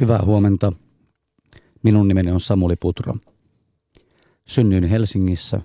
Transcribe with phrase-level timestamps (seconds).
[0.00, 0.72] Hyvää huomenta.
[1.82, 3.14] Minun nimeni on Samuli Putro.
[4.46, 5.60] Synnyin Helsingissä,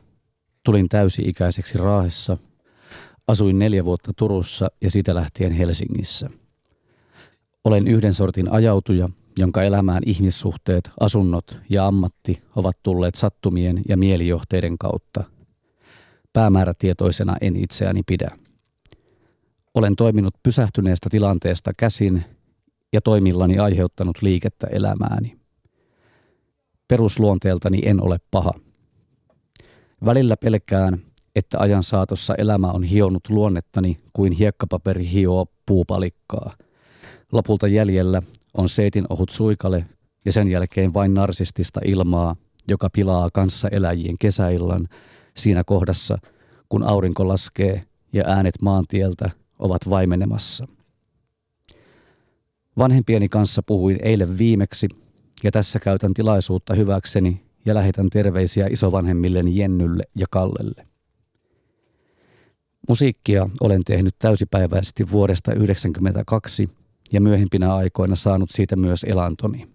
[0.65, 2.37] tulin täysi-ikäiseksi Raahessa,
[3.27, 6.29] asuin neljä vuotta Turussa ja siitä lähtien Helsingissä.
[7.63, 14.77] Olen yhden sortin ajautuja, jonka elämään ihmissuhteet, asunnot ja ammatti ovat tulleet sattumien ja mielijohteiden
[14.77, 15.23] kautta.
[16.33, 18.29] Päämäärätietoisena en itseäni pidä.
[19.73, 22.25] Olen toiminut pysähtyneestä tilanteesta käsin
[22.93, 25.37] ja toimillani aiheuttanut liikettä elämääni.
[26.87, 28.51] Perusluonteeltani en ole paha.
[30.05, 31.01] Välillä pelkään,
[31.35, 36.53] että ajan saatossa elämä on hionut luonnettani kuin hiekkapaperi hioo puupalikkaa.
[37.31, 38.21] Lopulta jäljellä
[38.53, 39.85] on seitin ohut suikale
[40.25, 42.35] ja sen jälkeen vain narsistista ilmaa,
[42.67, 44.87] joka pilaa kanssa eläjien kesäillan
[45.37, 46.17] siinä kohdassa,
[46.69, 49.29] kun aurinko laskee ja äänet maantieltä
[49.59, 50.67] ovat vaimenemassa.
[52.77, 54.87] Vanhempieni kanssa puhuin eilen viimeksi
[55.43, 60.87] ja tässä käytän tilaisuutta hyväkseni ja lähetän terveisiä isovanhemmilleni Jennylle ja Kallelle.
[62.87, 66.69] Musiikkia olen tehnyt täysipäiväisesti vuodesta 1992
[67.11, 69.67] ja myöhempinä aikoina saanut siitä myös elantoni.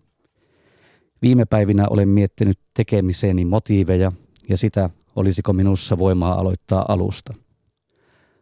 [1.22, 4.12] Viime päivinä olen miettinyt tekemiseeni motiiveja
[4.48, 7.34] ja sitä, olisiko minussa voimaa aloittaa alusta.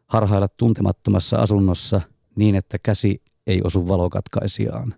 [0.06, 2.00] Harhailla tuntemattomassa asunnossa
[2.36, 4.94] niin, että käsi ei osu valokatkaisijaan.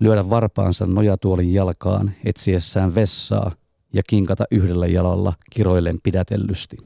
[0.00, 3.52] Lyödä varpaansa nojatuolin jalkaan etsiessään vessaa
[3.92, 6.76] ja kinkata yhdellä jalalla kiroillen pidätellysti.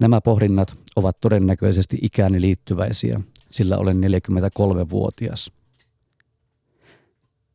[0.00, 3.20] Nämä pohdinnat ovat todennäköisesti ikääni liittyväisiä,
[3.50, 5.52] sillä olen 43-vuotias.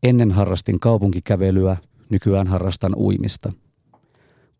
[0.03, 1.77] Ennen harrastin kaupunkikävelyä,
[2.09, 3.53] nykyään harrastan uimista.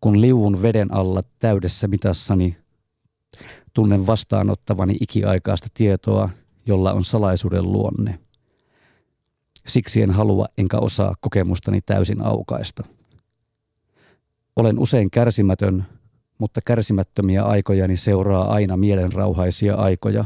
[0.00, 2.56] Kun liuun veden alla täydessä mitassani,
[3.74, 6.30] tunnen vastaanottavani ikiaikaista tietoa,
[6.66, 8.18] jolla on salaisuuden luonne.
[9.66, 12.84] Siksi en halua enkä osaa kokemustani täysin aukaista.
[14.56, 15.84] Olen usein kärsimätön,
[16.38, 20.24] mutta kärsimättömiä aikojani seuraa aina mielenrauhaisia aikoja,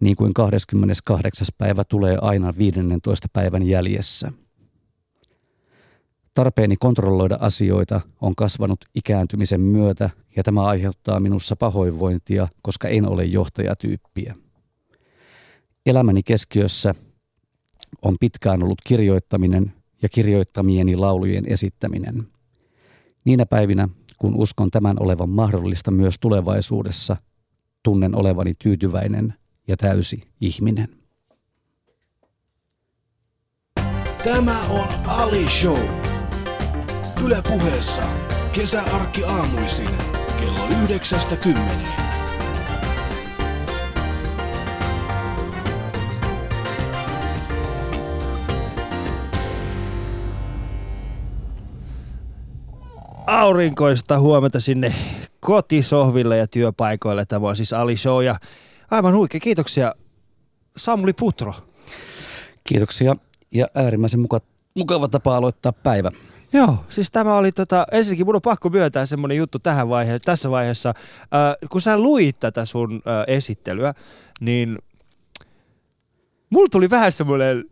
[0.00, 1.46] niin kuin 28.
[1.58, 3.28] päivä tulee aina 15.
[3.32, 4.32] päivän jäljessä.
[6.34, 13.24] Tarpeeni kontrolloida asioita on kasvanut ikääntymisen myötä ja tämä aiheuttaa minussa pahoinvointia, koska en ole
[13.24, 14.34] johtajatyyppiä.
[15.86, 16.94] Elämäni keskiössä
[18.02, 22.26] on pitkään ollut kirjoittaminen ja kirjoittamieni laulujen esittäminen.
[23.24, 23.88] Niinä päivinä,
[24.18, 27.16] kun uskon tämän olevan mahdollista myös tulevaisuudessa,
[27.82, 29.34] tunnen olevani tyytyväinen
[29.68, 30.88] ja täysi ihminen.
[34.24, 35.80] Tämä on Ali Show.
[37.24, 38.02] Yle puheessa
[38.52, 39.90] kesäarkki aamuisin
[40.40, 41.99] kello 9.10.
[53.30, 54.94] aurinkoista huomenta sinne
[55.40, 57.24] kotisohville ja työpaikoille.
[57.24, 58.36] Tämä on siis Ali Show ja
[58.90, 59.40] aivan huikea.
[59.40, 59.94] Kiitoksia
[60.76, 61.54] Samuli Putro.
[62.64, 63.16] Kiitoksia
[63.50, 64.40] ja äärimmäisen muka,
[64.74, 66.10] mukava tapa aloittaa päivä.
[66.52, 70.50] Joo, siis tämä oli tota, ensinnäkin mun on pakko myöntää semmoinen juttu tähän vaihe, tässä
[70.50, 70.88] vaiheessa.
[70.88, 73.94] Äh, kun sä luit tätä sun äh, esittelyä,
[74.40, 74.78] niin
[76.50, 77.64] mulla tuli vähän semmoinen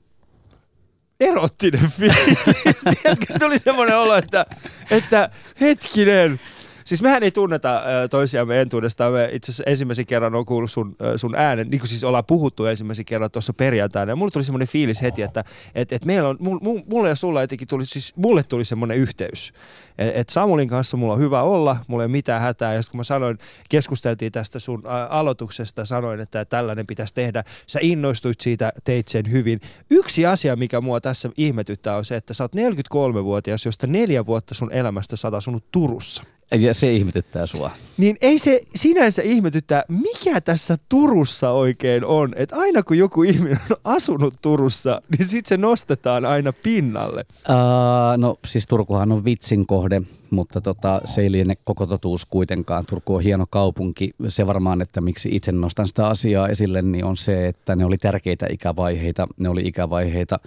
[1.20, 2.78] erottinen fiilis.
[3.02, 4.46] Tiedätkö, tuli semmoinen olo, että,
[4.90, 5.30] että
[5.60, 6.40] hetkinen,
[6.88, 9.12] Siis mehän ei tunneta toisiamme entuudestaan.
[9.12, 12.66] Me itse asiassa ensimmäisen kerran on kuullut sun, sun äänen, niin kuin siis ollaan puhuttu
[12.66, 14.12] ensimmäisen kerran tuossa perjantaina.
[14.12, 15.44] Ja mulle tuli semmoinen fiilis heti, että
[15.74, 16.38] et, et meillä on,
[16.86, 19.52] mulle ja sulla jotenkin tuli, siis mulle tuli semmoinen yhteys.
[19.98, 22.74] Että et Samulin kanssa mulla on hyvä olla, mulla ei ole mitään hätää.
[22.74, 23.38] Ja kun mä sanoin,
[23.68, 27.44] keskusteltiin tästä sun aloituksesta, sanoin, että tällainen pitäisi tehdä.
[27.66, 29.60] Sä innoistuit siitä, teit sen hyvin.
[29.90, 34.54] Yksi asia, mikä mua tässä ihmetyttää, on se, että sä oot 43-vuotias, josta neljä vuotta
[34.54, 36.37] sun elämästä oot asunut Turussa.
[36.50, 37.70] Ja se ihmetyttää sua.
[37.96, 42.32] Niin ei se sinänsä ihmetyttää, mikä tässä Turussa oikein on.
[42.36, 47.24] Että aina kun joku ihminen on asunut Turussa, niin sitten se nostetaan aina pinnalle.
[47.30, 52.86] Uh, no siis Turkuhan on vitsin kohde, mutta tota, se ei liene koko totuus kuitenkaan.
[52.86, 54.10] Turku on hieno kaupunki.
[54.28, 57.98] Se varmaan, että miksi itse nostan sitä asiaa esille, niin on se, että ne oli
[57.98, 59.26] tärkeitä ikävaiheita.
[59.38, 60.38] Ne oli ikävaiheita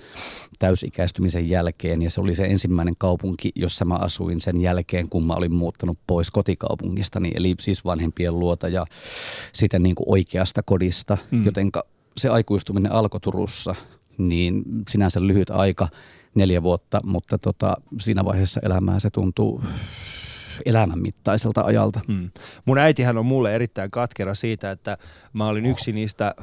[0.59, 5.33] täysikäistymisen jälkeen ja se oli se ensimmäinen kaupunki, jossa mä asuin sen jälkeen, kun mä
[5.33, 8.85] olin muuttanut pois kotikaupungistani, eli siis vanhempien luota ja
[9.53, 11.45] sitä niin kuin oikeasta kodista, mm.
[11.45, 11.83] jotenka
[12.17, 13.75] se aikuistuminen alkoi Turussa,
[14.17, 15.87] niin sinänsä lyhyt aika,
[16.35, 19.63] neljä vuotta, mutta tota, siinä vaiheessa elämää se tuntuu
[20.65, 21.99] elämänmittaiselta ajalta.
[22.07, 22.29] Mm.
[22.65, 24.97] Mun äitihän on mulle erittäin katkera siitä, että
[25.33, 26.35] mä olin yksi niistä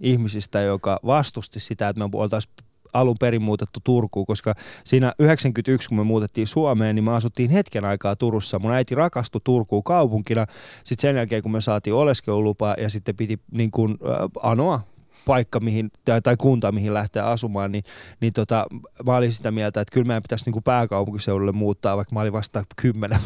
[0.00, 2.54] ihmisistä, joka vastusti sitä, että me oltaisiin
[2.92, 4.54] alun perin muutettu Turkuun, koska
[4.84, 8.58] siinä 91, kun me muutettiin Suomeen, niin me asuttiin hetken aikaa Turussa.
[8.58, 10.46] Mun äiti rakastui Turkuun kaupunkina.
[10.84, 14.80] Sitten sen jälkeen, kun me saatiin oleskelulupa ja sitten piti niin kuin, äh, anoa
[15.24, 17.84] paikka mihin, tai, tai kunta, mihin lähtee asumaan, niin,
[18.20, 18.66] niin tota,
[19.06, 22.64] mä olin sitä mieltä, että kyllä meidän pitäisi niin pääkaupunkiseudulle muuttaa, vaikka mä olin vasta
[22.76, 23.18] kymmenen.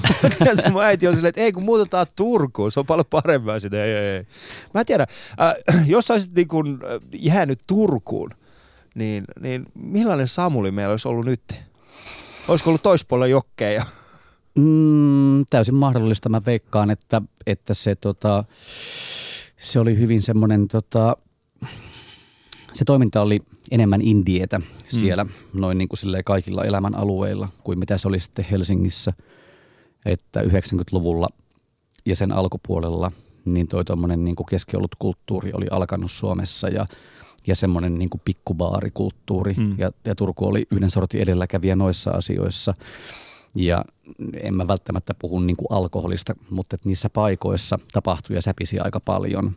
[0.65, 3.85] ja mun äiti on silleen, että ei kun muutetaan Turkuun, se on paljon parempaa sitä.
[3.85, 4.27] Ei, ei, ei.
[4.75, 5.07] Mä en tiedä,
[5.41, 6.79] äh, jos olisit niin kuin
[7.13, 8.31] jäänyt Turkuun,
[8.95, 11.43] niin, niin millainen Samuli meillä olisi ollut nyt?
[12.49, 13.85] Olisiko ollut toispuolella jokkeja?
[14.55, 16.29] Mm, täysin mahdollista.
[16.29, 18.45] Mä veikkaan, että, että se, tota,
[19.57, 21.17] se oli hyvin semmoinen tota,
[22.73, 25.31] se toiminta oli enemmän indietä siellä mm.
[25.55, 29.13] noin niin kuin kaikilla elämän alueilla kuin mitä se oli sitten Helsingissä.
[30.05, 31.29] Että 90-luvulla
[32.07, 33.13] ja sen alkupuolella
[33.45, 34.37] niin toi tuommoinen niin
[34.99, 36.87] kulttuuri oli alkanut Suomessa ja,
[37.47, 39.55] ja semmoinen niin kuin pikkubaarikulttuuri.
[39.55, 39.75] Mm.
[39.79, 42.75] Ja, ja Turku oli yhden sortin edelläkävijä noissa asioissa.
[43.55, 43.85] Ja
[44.43, 49.01] en mä välttämättä puhu niin kuin alkoholista, mutta että niissä paikoissa tapahtui ja säpisi aika
[49.01, 49.53] paljon.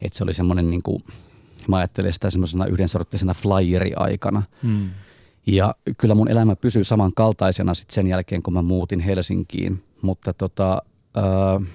[0.00, 1.04] Että se oli semmoinen niin kuin
[1.70, 4.42] Mä ajattelen sitä semmoisena yhdensorttisena flyeri-aikana.
[4.62, 4.90] Hmm.
[5.46, 9.82] Ja kyllä mun elämä pysyy samankaltaisena sitten sen jälkeen, kun mä muutin Helsinkiin.
[10.02, 10.82] Mutta tota,
[11.18, 11.68] äh,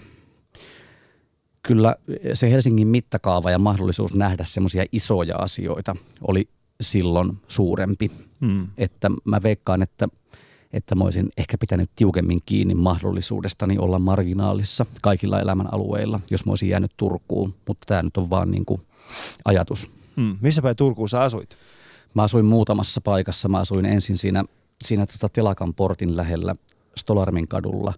[1.64, 1.96] kyllä
[2.34, 5.96] se Helsingin mittakaava ja mahdollisuus nähdä semmoisia isoja asioita
[6.28, 6.50] oli
[6.82, 8.12] silloin suurempi.
[8.42, 8.68] Hmm.
[8.78, 10.08] Että mä veikkaan, että–
[10.76, 16.52] että mä olisin ehkä pitänyt tiukemmin kiinni mahdollisuudestani olla marginaalissa kaikilla elämän alueilla, jos mä
[16.52, 17.54] olisin jäänyt Turkuun.
[17.68, 18.82] Mutta tämä nyt on vaan niin kuin
[19.46, 19.92] ajatus.
[20.16, 20.38] Hmm.
[20.42, 21.58] Missä päin Turkuun sä asuit?
[22.14, 23.50] Mä asuin muutamassa paikassa.
[23.50, 24.44] Mä asuin ensin siinä,
[24.84, 26.56] siinä tota Telakan portin lähellä
[26.98, 27.94] Stolarmin kadulla.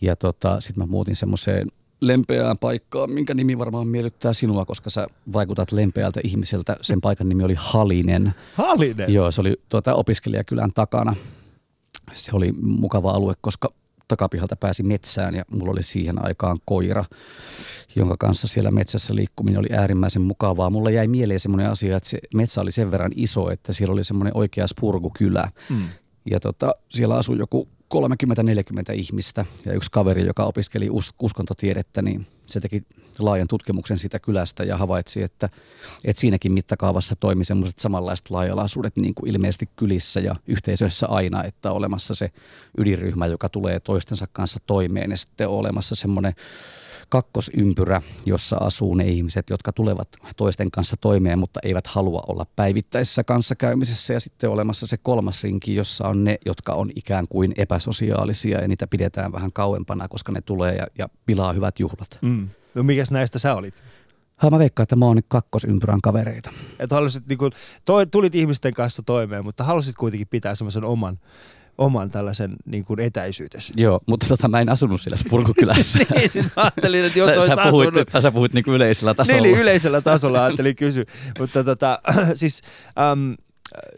[0.00, 1.68] Ja tota, sitten mä muutin semmoiseen
[2.00, 6.76] lempeään paikkaan, minkä nimi varmaan miellyttää sinua, koska sä vaikutat lempeältä ihmiseltä.
[6.82, 8.34] Sen paikan nimi oli Halinen.
[8.54, 9.12] Halinen?
[9.12, 11.16] Joo, se oli tuota, opiskelijakylän takana
[12.14, 13.68] se oli mukava alue, koska
[14.08, 17.04] takapihalta pääsi metsään ja mulla oli siihen aikaan koira,
[17.96, 20.70] jonka kanssa siellä metsässä liikkuminen oli äärimmäisen mukavaa.
[20.70, 24.04] Mulla jäi mieleen semmoinen asia, että se metsä oli sen verran iso, että siellä oli
[24.04, 25.50] semmoinen oikea spurgukylä.
[25.70, 25.88] Mm.
[26.30, 29.44] Ja tota, siellä asui joku 30-40 ihmistä.
[29.66, 32.82] Ja yksi kaveri, joka opiskeli us- uskontotiedettä, niin se teki
[33.18, 35.48] laajan tutkimuksen siitä kylästä ja havaitsi, että,
[36.04, 41.72] että siinäkin mittakaavassa toimi semmoiset samanlaiset laajalaisuudet niin kuin ilmeisesti kylissä ja yhteisöissä aina, että
[41.72, 42.30] olemassa se
[42.78, 46.34] ydinryhmä, joka tulee toistensa kanssa toimeen ja sitten olemassa semmoinen
[47.08, 53.24] kakkosympyrä, jossa asuu ne ihmiset, jotka tulevat toisten kanssa toimeen, mutta eivät halua olla päivittäisessä
[53.24, 54.12] kanssakäymisessä.
[54.12, 58.68] Ja sitten olemassa se kolmas rinki, jossa on ne, jotka on ikään kuin epäsosiaalisia ja
[58.68, 62.18] niitä pidetään vähän kauempana, koska ne tulee ja, ja pilaa hyvät juhlat.
[62.22, 62.48] Mm.
[62.74, 63.84] No mikäs näistä sä olit?
[64.36, 66.50] Ha, mä veikkaan, että mä oon kakkosympyrän kavereita.
[66.78, 67.50] Et halusit, niin kun,
[67.84, 71.18] toi, tulit ihmisten kanssa toimeen, mutta halusit kuitenkin pitää semmoisen oman
[71.78, 73.72] oman tällaisen niin kuin etäisyytesi.
[73.76, 75.98] Joo, mutta tota, mä en asunut siellä Spurkukylässä.
[76.14, 78.22] niin, siis mä ajattelin, että jos sä, olisit sä puhuit, asunut...
[78.22, 79.42] Sä puhuit niin kuin yleisellä tasolla.
[79.42, 81.04] Niin, yleisellä tasolla ajattelin kysyä.
[81.38, 81.98] mutta tota,
[82.34, 82.62] siis...
[83.12, 83.36] Um,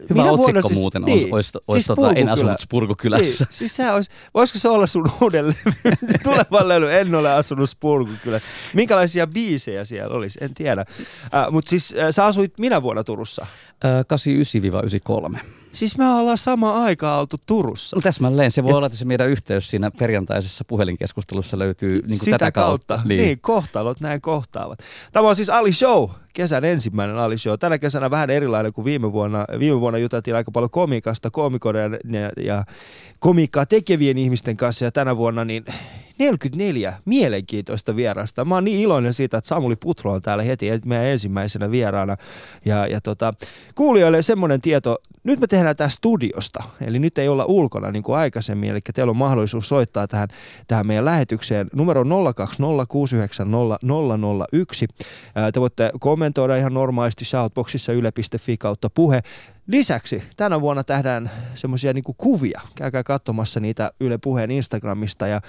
[0.09, 3.45] Hyvä Minä otsikko siis, muuten niin, olisi, olisi siis tota, en asunut Spurkukylässä.
[3.45, 5.45] Niin, siis se olisi, voisiko se olla sun uuden
[6.23, 8.47] tulevan levy, en ole asunut Spurkukylässä.
[8.73, 10.85] Minkälaisia biisejä siellä olisi, en tiedä.
[10.89, 13.47] Uh, Mutta siis uh, sä asuit minä vuonna Turussa?
[13.83, 15.39] Uh, 89-93.
[15.71, 17.95] Siis me ollaan sama aikaa oltu Turussa.
[17.95, 18.51] No täsmälleen.
[18.51, 18.75] Se voi Et...
[18.75, 22.93] olla, että se meidän yhteys siinä perjantaisessa puhelinkeskustelussa löytyy niin kuin Sitä tätä kautta.
[22.93, 23.07] kautta.
[23.07, 23.21] Niin.
[23.21, 24.79] niin, kohtalot näin kohtaavat.
[25.11, 27.53] Tämä on siis Ali Show, kesän ensimmäinen Ali Show.
[27.59, 29.45] Tänä kesänä vähän erilainen kuin viime vuonna.
[29.59, 32.63] Viime vuonna juteltiin aika paljon komikasta, komikoiden ja, ja
[33.19, 35.65] komikkaa tekevien ihmisten kanssa ja tänä vuonna niin
[36.19, 38.45] 44 mielenkiintoista vierasta.
[38.45, 42.17] Mä oon niin iloinen siitä, että Samuli Putro on täällä heti meidän ensimmäisenä vieraana.
[42.65, 43.33] Ja, ja tota,
[43.75, 48.17] kuulijoille semmoinen tieto, nyt me tehdään tämä studiosta, eli nyt ei olla ulkona niin kuin
[48.17, 50.27] aikaisemmin, eli teillä on mahdollisuus soittaa tähän,
[50.67, 52.07] tähän meidän lähetykseen numero 020690001.
[55.53, 59.21] Te voitte kommentoida ihan normaalisti shoutboxissa yle.fi kautta puhe.
[59.67, 62.61] Lisäksi tänä vuonna tehdään semmoisia niinku kuvia.
[62.75, 65.41] Käykää katsomassa niitä Yle Puheen Instagramista ja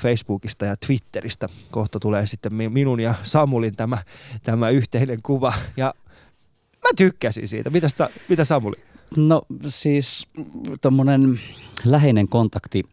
[0.00, 1.48] Facebookista ja Twitteristä.
[1.70, 3.98] Kohta tulee sitten minun ja Samulin tämä,
[4.42, 5.52] tämä yhteinen kuva.
[5.76, 5.94] Ja
[6.74, 7.70] mä tykkäsin siitä.
[7.70, 8.76] Mitä, sitä, mitä Samuli?
[9.16, 10.26] No siis
[10.80, 11.40] tuommoinen
[11.84, 12.84] läheinen kontakti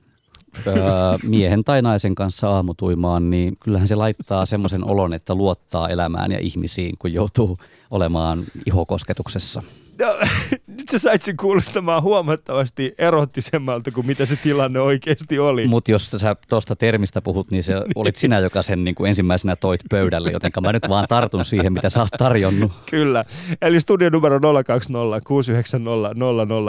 [0.67, 0.75] öö,
[1.24, 6.39] miehen tai naisen kanssa aamutuimaan, niin kyllähän se laittaa semmoisen olon, että luottaa elämään ja
[6.39, 7.58] ihmisiin, kun joutuu
[7.96, 9.64] olemaan ihokosketuksessa.
[10.00, 10.08] No,
[10.78, 15.68] nyt sä sait sen kuulostamaan huomattavasti erottisemmalta kuin mitä se tilanne oikeasti oli.
[15.68, 19.56] Mutta jos sä tuosta termistä puhut, niin se olit sinä, joka sen niin kuin ensimmäisenä
[19.56, 22.72] toit pöydälle, joten mä nyt vaan tartun siihen, mitä sä oot tarjonnut.
[22.92, 23.25] Kyllä.
[23.62, 26.16] Eli studio numero 020 690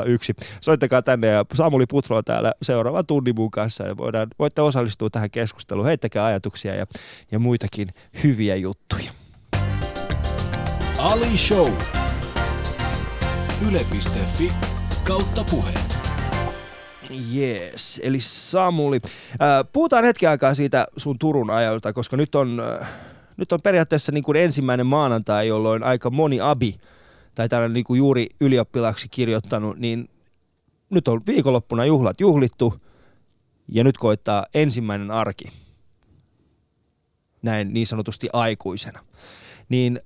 [0.06, 0.35] 001.
[0.61, 5.11] Soittakaa tänne ja Samuli Putro on täällä seuraavan tunnin mun kanssa ja voidaan, voitte osallistua
[5.11, 5.87] tähän keskusteluun.
[5.87, 6.87] Heittäkää ajatuksia ja,
[7.33, 7.88] ja muitakin
[8.25, 9.25] hyviä juttuja.
[10.98, 11.72] Ali Show.
[13.68, 14.52] Yle.fi
[15.04, 15.70] kautta puhe.
[17.30, 19.00] Jees, eli Samuli.
[19.40, 22.88] Ää, puhutaan hetken aikaa siitä sun Turun ajalta, koska nyt on, äh,
[23.36, 26.74] nyt on periaatteessa niin kuin ensimmäinen maanantai, jolloin aika moni abi
[27.34, 30.08] tai tällainen niin kuin juuri ylioppilaaksi kirjoittanut, niin
[30.90, 32.74] nyt on viikonloppuna juhlat juhlittu
[33.68, 35.44] ja nyt koittaa ensimmäinen arki
[37.42, 39.00] näin niin sanotusti aikuisena.
[39.68, 40.00] Niin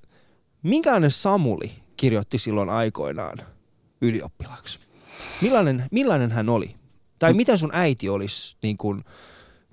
[0.62, 3.38] minkälainen Samuli kirjoitti silloin aikoinaan
[4.00, 4.78] ylioppilaaksi?
[5.42, 6.74] Millainen, millainen hän oli?
[7.18, 9.04] Tai miten sun äiti olisi niin kuin,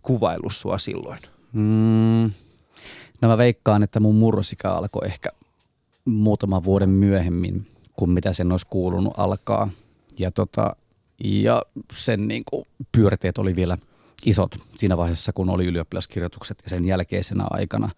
[0.02, 1.20] kuvaillut sua silloin?
[1.54, 2.32] Mm,
[3.22, 5.30] no mä veikkaan, että mun murrosikä alkoi ehkä
[6.06, 9.70] muutaman vuoden myöhemmin kuin mitä sen olisi kuulunut alkaa.
[10.20, 10.76] Ja, tota,
[11.24, 11.62] ja
[11.94, 13.78] sen niin kuin, pyörteet oli vielä
[14.26, 17.90] isot siinä vaiheessa, kun oli ylioppilaskirjoitukset ja sen jälkeisenä aikana.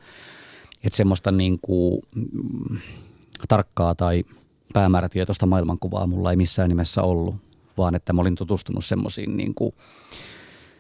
[0.84, 2.78] Että semmoista niin kuin, mm,
[3.48, 4.24] tarkkaa tai
[4.74, 7.36] päämäärätietoista maailmankuvaa mulla ei missään nimessä ollut,
[7.78, 9.56] vaan että mä olin tutustunut semmoisiin niin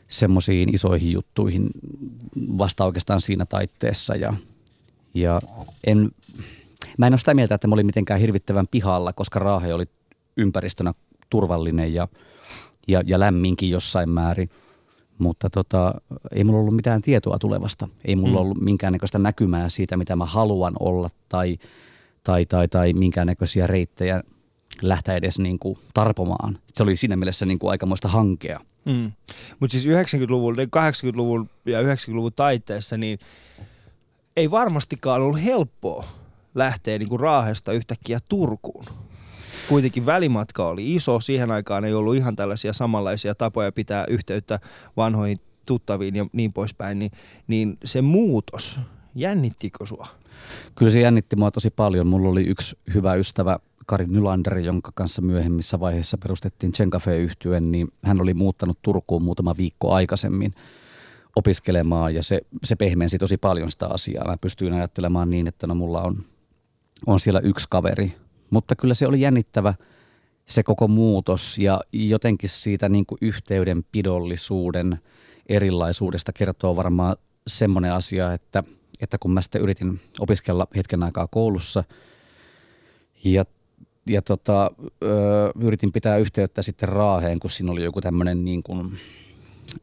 [0.07, 1.69] semmoisiin isoihin juttuihin
[2.57, 4.33] vasta oikeastaan siinä taitteessa ja,
[5.13, 5.41] ja
[5.87, 6.11] en,
[6.97, 9.85] mä en ole sitä mieltä, että mä olin mitenkään hirvittävän pihalla, koska Raahe oli
[10.37, 10.93] ympäristönä
[11.29, 12.07] turvallinen ja,
[12.87, 14.49] ja, ja lämminkin jossain määrin.
[15.19, 15.93] Mutta tota,
[16.31, 17.87] ei mulla ollut mitään tietoa tulevasta.
[18.05, 18.37] Ei mulla mm.
[18.37, 21.57] ollut minkäännäköistä näkymää siitä, mitä mä haluan olla tai,
[22.23, 24.23] tai, tai, tai minkäännäköisiä reittejä
[24.81, 26.59] lähteä edes niin kuin tarpomaan.
[26.73, 28.59] Se oli siinä mielessä niin kuin aikamoista hankea.
[28.85, 29.11] Mm.
[29.59, 33.19] Mutta siis 90-luvun, 80-luvun ja 90-luvun taiteessa, niin
[34.37, 36.05] ei varmastikaan ollut helppoa
[36.55, 38.85] lähteä niin kuin Raahesta yhtäkkiä Turkuun.
[39.69, 44.59] Kuitenkin välimatka oli iso, siihen aikaan ei ollut ihan tällaisia samanlaisia tapoja pitää yhteyttä
[44.97, 47.11] vanhoihin tuttaviin ja niin poispäin, niin,
[47.47, 48.79] niin se muutos,
[49.15, 50.07] jännittikö sua?
[50.75, 52.07] Kyllä se jännitti mua tosi paljon.
[52.07, 57.87] Mulla oli yksi hyvä ystävä, Kari Nylander, jonka kanssa myöhemmissä vaiheissa perustettiin Chencafe yhtyen, niin
[58.03, 60.53] hän oli muuttanut Turkuun muutama viikko aikaisemmin
[61.35, 64.27] opiskelemaan ja se, se pehmensi tosi paljon sitä asiaa.
[64.27, 66.23] Mä pystyin ajattelemaan niin, että no mulla on,
[67.07, 68.15] on siellä yksi kaveri,
[68.49, 69.73] mutta kyllä se oli jännittävä
[70.45, 74.99] se koko muutos ja jotenkin siitä niin kuin yhteydenpidollisuuden
[75.49, 77.15] erilaisuudesta kertoo varmaan
[77.47, 78.63] semmoinen asia, että,
[79.01, 81.83] että kun mä sitten yritin opiskella hetken aikaa koulussa
[83.23, 83.45] ja
[84.07, 84.71] ja tota,
[85.03, 88.97] ö, yritin pitää yhteyttä sitten Raaheen, kun siinä oli joku tämmöinen niin kuin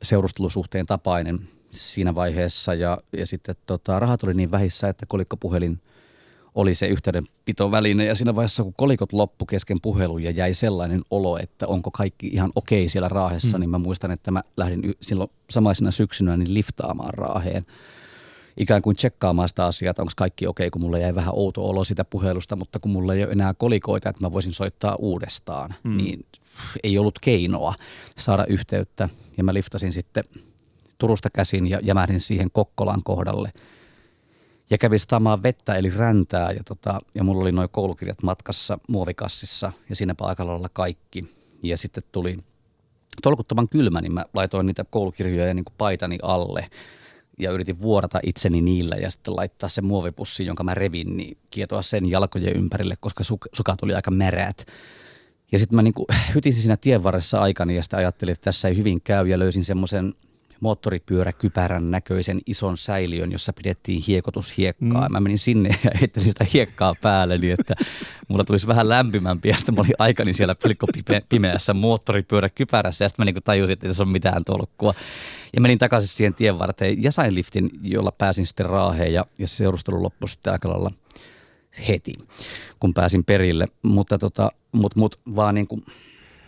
[0.03, 2.75] seurustelusuhteen tapainen siinä vaiheessa.
[2.75, 5.81] Ja, ja sitten tota, rahat oli niin vähissä, että kolikkopuhelin
[6.57, 8.05] oli se yhteydenpitoväline.
[8.05, 12.27] Ja siinä vaiheessa, kun kolikot loppu kesken puhelun ja jäi sellainen olo, että onko kaikki
[12.27, 13.61] ihan okei siellä Raahessa, hmm.
[13.61, 17.67] niin mä muistan, että mä lähdin silloin samaisena syksynä niin liftaamaan Raaheen–
[18.57, 21.85] ikään kuin tsekkaamaan sitä asiaa, että onko kaikki okei, kun mulla jäi vähän outo olo
[21.85, 25.97] sitä puhelusta, mutta kun mulla ei ole enää kolikoita, että mä voisin soittaa uudestaan, mm.
[25.97, 26.27] niin
[26.83, 27.75] ei ollut keinoa
[28.19, 29.09] saada yhteyttä.
[29.37, 30.25] Ja mä liftasin sitten
[30.99, 33.53] Turusta käsin ja jämähdin siihen Kokkolan kohdalle.
[34.71, 39.73] Ja kävin staamaan vettä eli räntää ja, tota, ja mulla oli noin koulukirjat matkassa muovikassissa
[39.89, 41.25] ja siinä paikalla olla kaikki.
[41.63, 42.39] Ja sitten tuli
[43.23, 46.67] tolkuttoman kylmä, niin mä laitoin niitä koulukirjoja niin kuin paitani alle–
[47.39, 51.83] ja yritin vuorata itseni niillä ja sitten laittaa sen muovipussi, jonka mä revin, niin kietoa
[51.83, 54.67] sen jalkojen ympärille, koska sukat oli aika mereät.
[55.53, 55.95] Ja sitten mä niin
[56.35, 59.65] hytisin siinä tien varressa aikani ja sitten ajattelin, että tässä ei hyvin käy ja löysin
[59.65, 60.15] semmoisen
[60.61, 65.09] moottoripyöräkypärän näköisen ison säiliön, jossa pidettiin hiekotushiekkaa.
[65.09, 65.13] Mm.
[65.13, 67.75] Mä menin sinne ja heittäsin sitä hiekkaa päälle niin, että
[68.29, 70.87] mulla tulisi vähän lämpimämpi ja sitten mä olin aikani siellä pelkko
[71.29, 74.95] pimeässä moottoripyöräkypärässä ja sitten mä niin tajusin, että ei tässä ole mitään tolkkua.
[75.55, 79.49] Ja menin takaisin siihen tien varteen ja sain liftin, jolla pääsin sitten Raaheen ja, ja
[79.49, 80.91] se seurustelu loppui sitten aika lailla
[81.89, 82.15] heti,
[82.81, 83.67] kun pääsin perille.
[83.83, 85.85] Mutta tota, mut, mut vaan niin kuin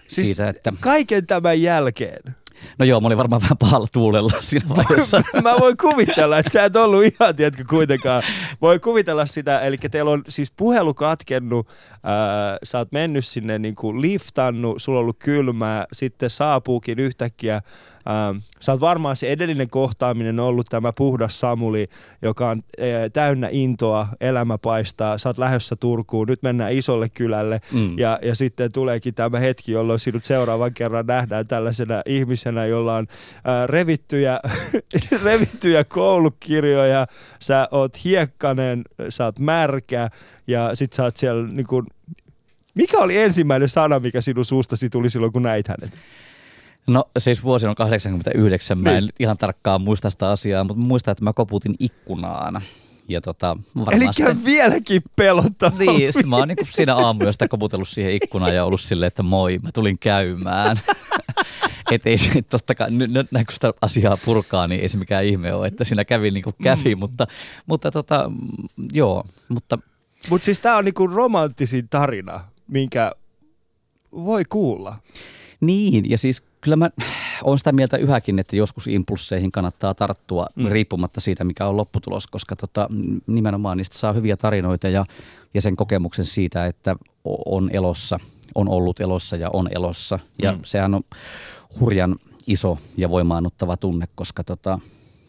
[0.07, 0.73] siis siitä, että...
[0.81, 2.37] kaiken tämän jälkeen
[2.79, 5.23] No joo, mä olin varmaan vähän pahalla tuulella siinä vaiheessa.
[5.43, 8.23] mä voin kuvitella, että sä et ollut ihan, tiedätkö, kuitenkaan.
[8.61, 11.69] Voi kuvitella sitä, eli teillä on siis puhelu katkennut,
[12.05, 17.63] ää, sä oot mennyt sinne niin kuin liftannut, sulla on ollut kylmää, sitten saapuukin yhtäkkiä
[18.09, 21.89] Ähm, sä oot varmaan se edellinen kohtaaminen ollut tämä puhdas Samuli,
[22.23, 27.61] joka on e, täynnä intoa, elämä paistaa, sä oot lähdössä Turkuun, nyt mennään isolle kylälle
[27.73, 27.99] mm.
[27.99, 33.07] ja, ja sitten tuleekin tämä hetki, jolloin sinut seuraavan kerran nähdään tällaisena ihmisenä, jolla on
[33.45, 34.41] ää, revittyjä,
[35.25, 37.07] revittyjä koulukirjoja,
[37.41, 40.09] sä oot hiekkanen, sä oot märkä
[40.47, 41.67] ja sit sä oot siellä niin
[42.75, 45.99] mikä oli ensimmäinen sana, mikä sinun suustasi tuli silloin, kun näit hänet?
[46.87, 49.13] No siis vuosi on 89, mä en niin.
[49.19, 52.63] ihan tarkkaan muista sitä asiaa, mutta muistan, että mä koputin ikkunaan.
[53.09, 53.57] Ja tota,
[53.91, 55.79] Eli sitten, vieläkin pelottavaa.
[55.79, 59.73] Niin, mä oon niin siinä aamuista koputellut siihen ikkunaan ja ollut silleen, että moi, mä
[59.73, 60.81] tulin käymään.
[61.91, 64.97] Et ei se totta kai, nyt, nyt näin kun sitä asiaa purkaa, niin ei se
[64.97, 66.99] mikään ihme ole, että siinä kävi niin kuin kävi, mm.
[66.99, 67.27] mutta,
[67.67, 68.31] mutta tota,
[68.93, 69.79] joo, mutta...
[70.31, 73.13] Mutta siis tää on niinku romanttisin tarina, minkä
[74.13, 74.97] voi kuulla.
[75.61, 76.91] Niin, ja siis kyllä mä
[77.45, 80.69] olen sitä mieltä yhäkin, että joskus impulsseihin kannattaa tarttua mm.
[80.69, 82.89] riippumatta siitä, mikä on lopputulos, koska tota,
[83.27, 85.05] nimenomaan niistä saa hyviä tarinoita ja,
[85.55, 86.97] ja sen kokemuksen siitä, että
[87.47, 88.21] on elossa,
[88.55, 90.19] on ollut elossa ja on elossa.
[90.43, 90.59] Ja mm.
[90.65, 91.03] sehän on
[91.81, 94.79] hurjan iso ja voimaannuttava tunne, koska, tota,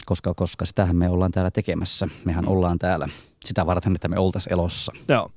[0.05, 2.07] koska, koska sitähän me ollaan täällä tekemässä.
[2.25, 2.51] Mehän mm.
[2.51, 3.07] ollaan täällä
[3.45, 4.91] sitä varten, että me oltaisiin elossa.
[5.07, 5.29] Joo.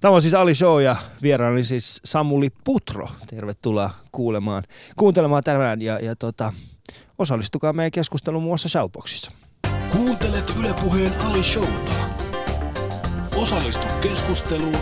[0.00, 3.08] Tämä on siis Ali Show ja vieraani siis Samuli Putro.
[3.26, 4.62] Tervetuloa kuulemaan,
[4.96, 6.52] kuuntelemaan tänään ja, ja tota,
[7.18, 9.32] osallistukaa meidän keskusteluun muassa Shoutboxissa.
[9.92, 11.92] Kuuntelet Ylepuheen Ali Showta.
[13.36, 14.78] Osallistu keskusteluun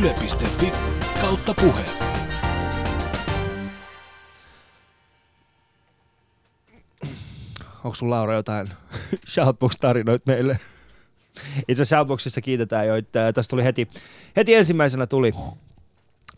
[0.00, 0.72] yle.fi
[1.20, 2.05] kautta puhe.
[7.86, 8.70] Onko sun Laura jotain
[9.32, 10.58] Shoutbox-tarinoita meille?
[11.68, 13.88] Itse Shoutboxissa kiitetään jo, että tästä tuli heti,
[14.36, 15.34] heti ensimmäisenä tuli,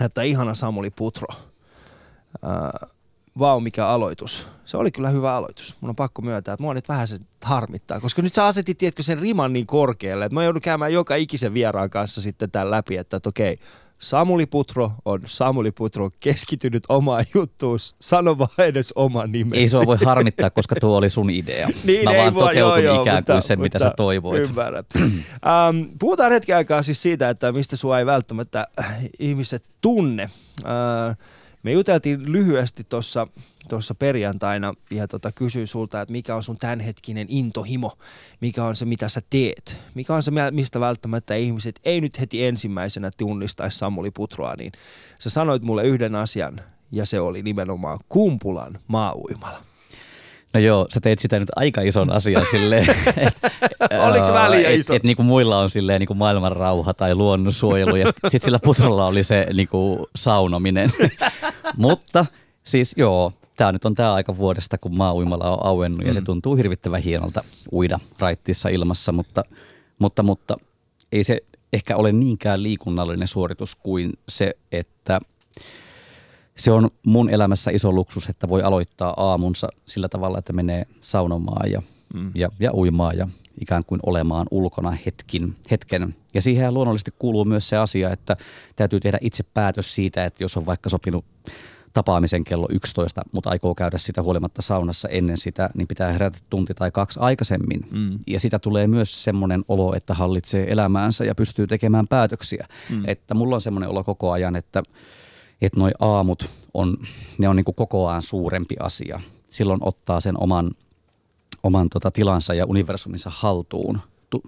[0.05, 1.28] että ihana Samuli Putro.
[1.35, 2.90] Äh,
[3.38, 4.47] vau, mikä aloitus.
[4.64, 5.76] Se oli kyllä hyvä aloitus.
[5.81, 9.02] Mun on pakko myöntää, että mua nyt vähän se harmittaa, koska nyt sä asetit, tiedätkö,
[9.02, 12.97] sen riman niin korkealle, että mä joudun käymään joka ikisen vieraan kanssa sitten tämän läpi,
[12.97, 13.59] että, että okei,
[13.99, 17.78] Samuli Putro on Samuli Putro keskitynyt omaan juttuun.
[18.00, 19.61] Sano vaan edes oman nimesi.
[19.61, 21.69] Ei se voi harmittaa, koska tuo oli sun idea.
[21.85, 24.49] niin, Mä ei vaan voi, joo, joo, ikään kuin mutta, sen, mitä sä toivoit.
[24.49, 24.87] Ymmärrät.
[24.95, 28.67] um, puhutaan hetken aikaa siis siitä, että mistä sua ei välttämättä
[29.19, 30.31] ihmiset tunne.
[30.64, 31.17] Uh,
[31.62, 32.84] me juteltiin lyhyesti
[33.68, 37.92] tuossa perjantaina ja tota, kysyin sulta, että mikä on sun tämänhetkinen intohimo,
[38.40, 42.44] mikä on se, mitä sä teet, mikä on se, mistä välttämättä ihmiset ei nyt heti
[42.44, 44.73] ensimmäisenä tunnistaisi Samuli Putroa, niin
[45.18, 46.60] sä sanoit mulle yhden asian
[46.92, 49.68] ja se oli nimenomaan Kumpulan maauimala.
[50.54, 52.87] No joo, sä teet sitä nyt aika ison asian silleen.
[54.08, 54.95] Oliko se väliä iso?
[54.95, 58.58] Että et, niinku muilla on silleen niinku maailman rauha tai luonnonsuojelu ja sitten sit sillä
[58.58, 60.91] putrolla oli se niinku saunominen.
[61.76, 62.26] Mutta
[62.65, 66.15] siis joo, tämä nyt on tämä aika vuodesta, kun maa-uimala on auennut ja mm.
[66.15, 69.45] se tuntuu hirvittävän hienolta uida raittiissa ilmassa, mutta,
[69.99, 70.56] mutta, mutta
[71.13, 71.41] ei se
[71.73, 75.21] ehkä ole niinkään liikunnallinen suoritus kuin se, että
[76.58, 81.71] se on mun elämässä iso luksus, että voi aloittaa aamunsa sillä tavalla, että menee saunomaan
[81.71, 81.82] ja,
[82.14, 82.30] mm.
[82.34, 83.28] ja, ja uimaan ja
[83.60, 86.14] ikään kuin olemaan ulkona hetkin, hetken.
[86.34, 88.36] Ja siihen luonnollisesti kuuluu myös se asia, että
[88.76, 91.25] täytyy tehdä itse päätös siitä, että jos on vaikka sopinut
[91.92, 96.75] tapaamisen kello 11, mutta aikoo käydä sitä huolimatta saunassa ennen sitä, niin pitää herätä tunti
[96.75, 97.80] tai kaksi aikaisemmin.
[97.90, 98.18] Mm.
[98.26, 102.68] Ja sitä tulee myös semmoinen olo, että hallitsee elämäänsä ja pystyy tekemään päätöksiä.
[102.90, 103.02] Mm.
[103.06, 104.82] Että mulla on semmoinen olo koko ajan, että,
[105.62, 106.97] että noi aamut on,
[107.38, 109.21] ne on niin kuin kokoaan suurempi asia.
[109.49, 110.71] Silloin ottaa sen oman,
[111.62, 114.00] oman tota tilansa ja universuminsa haltuun.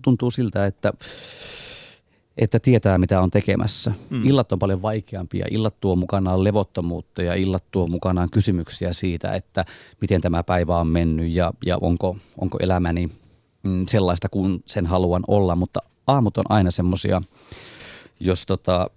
[0.03, 0.93] Tuntuu siltä, että
[2.41, 3.93] että tietää mitä on tekemässä.
[4.11, 4.27] Mm.
[4.27, 5.47] Illat on paljon vaikeampia.
[5.51, 9.65] Illat tuo mukanaan levottomuutta ja illat tuo mukanaan kysymyksiä siitä, että
[10.01, 13.11] miten tämä päivä on mennyt ja, ja onko, onko elämäni
[13.63, 15.57] mm, sellaista kuin sen haluan olla.
[15.57, 17.23] Mutta aamut on aina semmoisia
[18.21, 18.91] jos tota,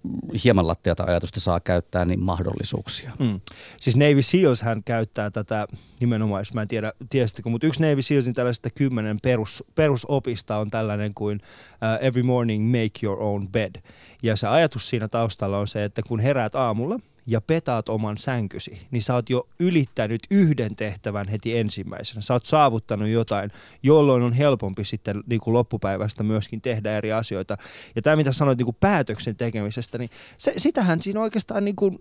[0.44, 3.12] hieman lattiata ajatusta saa käyttää, niin mahdollisuuksia.
[3.18, 3.40] Mm.
[3.80, 5.66] Siis Navy Seals hän käyttää tätä
[6.00, 10.70] nimenomaan, jos mä en tiedä, tiesittekö, mutta yksi Navy Sealsin tällaista kymmenen perus, perusopista on
[10.70, 13.82] tällainen kuin uh, Every morning make your own bed.
[14.22, 18.86] Ja se ajatus siinä taustalla on se, että kun heräät aamulla– ja petaat oman sänkysi,
[18.90, 22.20] niin sä oot jo ylittänyt yhden tehtävän heti ensimmäisenä.
[22.22, 23.50] Sä oot saavuttanut jotain,
[23.82, 27.56] jolloin on helpompi sitten niin kuin loppupäivästä myöskin tehdä eri asioita.
[27.96, 31.98] Ja tämä, mitä sanoit niin kuin päätöksen tekemisestä, niin se, sitähän siinä oikeastaan niin kuin,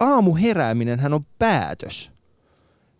[0.00, 2.10] aamuherääminen hän on päätös.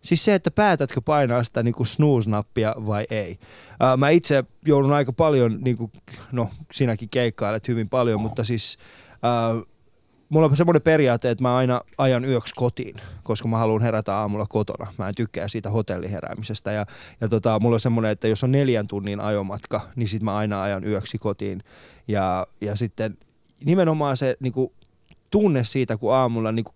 [0.01, 3.39] Siis se, että päätätkö painaa sitä niin snooze-nappia vai ei.
[3.79, 5.91] Ää, mä itse joudun aika paljon, niin kuin,
[6.31, 8.77] no sinäkin keikkailet hyvin paljon, mutta siis
[9.23, 9.49] ää,
[10.31, 14.45] mulla on semmoinen periaate, että mä aina ajan yöksi kotiin, koska mä haluan herätä aamulla
[14.49, 14.93] kotona.
[14.97, 16.71] Mä en tykkää siitä hotelliheräämisestä.
[16.71, 16.85] Ja,
[17.21, 20.61] ja tota, mulla on semmoinen, että jos on neljän tunnin ajomatka, niin sit mä aina
[20.61, 21.63] ajan yöksi kotiin.
[22.07, 23.17] Ja, ja sitten
[23.65, 24.71] nimenomaan se niin kuin,
[25.31, 26.75] tunne siitä, kun aamulla niin kuin,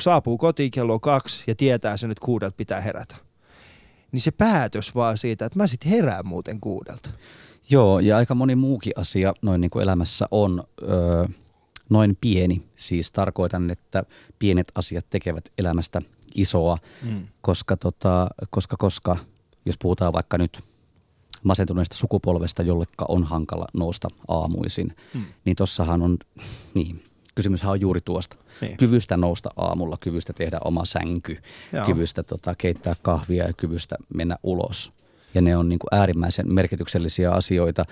[0.00, 3.16] saapuu kotiin kello kaksi ja tietää sen, että kuudelta pitää herätä.
[4.12, 7.10] Niin se päätös vaan siitä, että mä sitten herään muuten kuudelta.
[7.70, 11.24] Joo, ja aika moni muukin asia noin niin kuin elämässä on öö,
[11.88, 12.62] noin pieni.
[12.76, 14.04] Siis tarkoitan, että
[14.38, 16.02] pienet asiat tekevät elämästä
[16.34, 17.26] isoa, mm.
[17.40, 19.16] koska, tota, koska, koska
[19.64, 20.60] jos puhutaan vaikka nyt
[21.42, 25.24] masentuneesta sukupolvesta, jollekka on hankala nousta aamuisin, mm.
[25.44, 26.18] niin tossahan on,
[26.74, 27.02] niin,
[27.34, 28.36] kysymyshän on juuri tuosta.
[28.60, 28.76] Niin.
[28.76, 31.38] Kyvystä nousta aamulla, kyvystä tehdä oma sänky,
[31.72, 31.86] Joo.
[31.86, 34.92] kyvystä tota, keittää kahvia ja kyvystä mennä ulos.
[35.34, 37.84] Ja ne on niin kuin äärimmäisen merkityksellisiä asioita.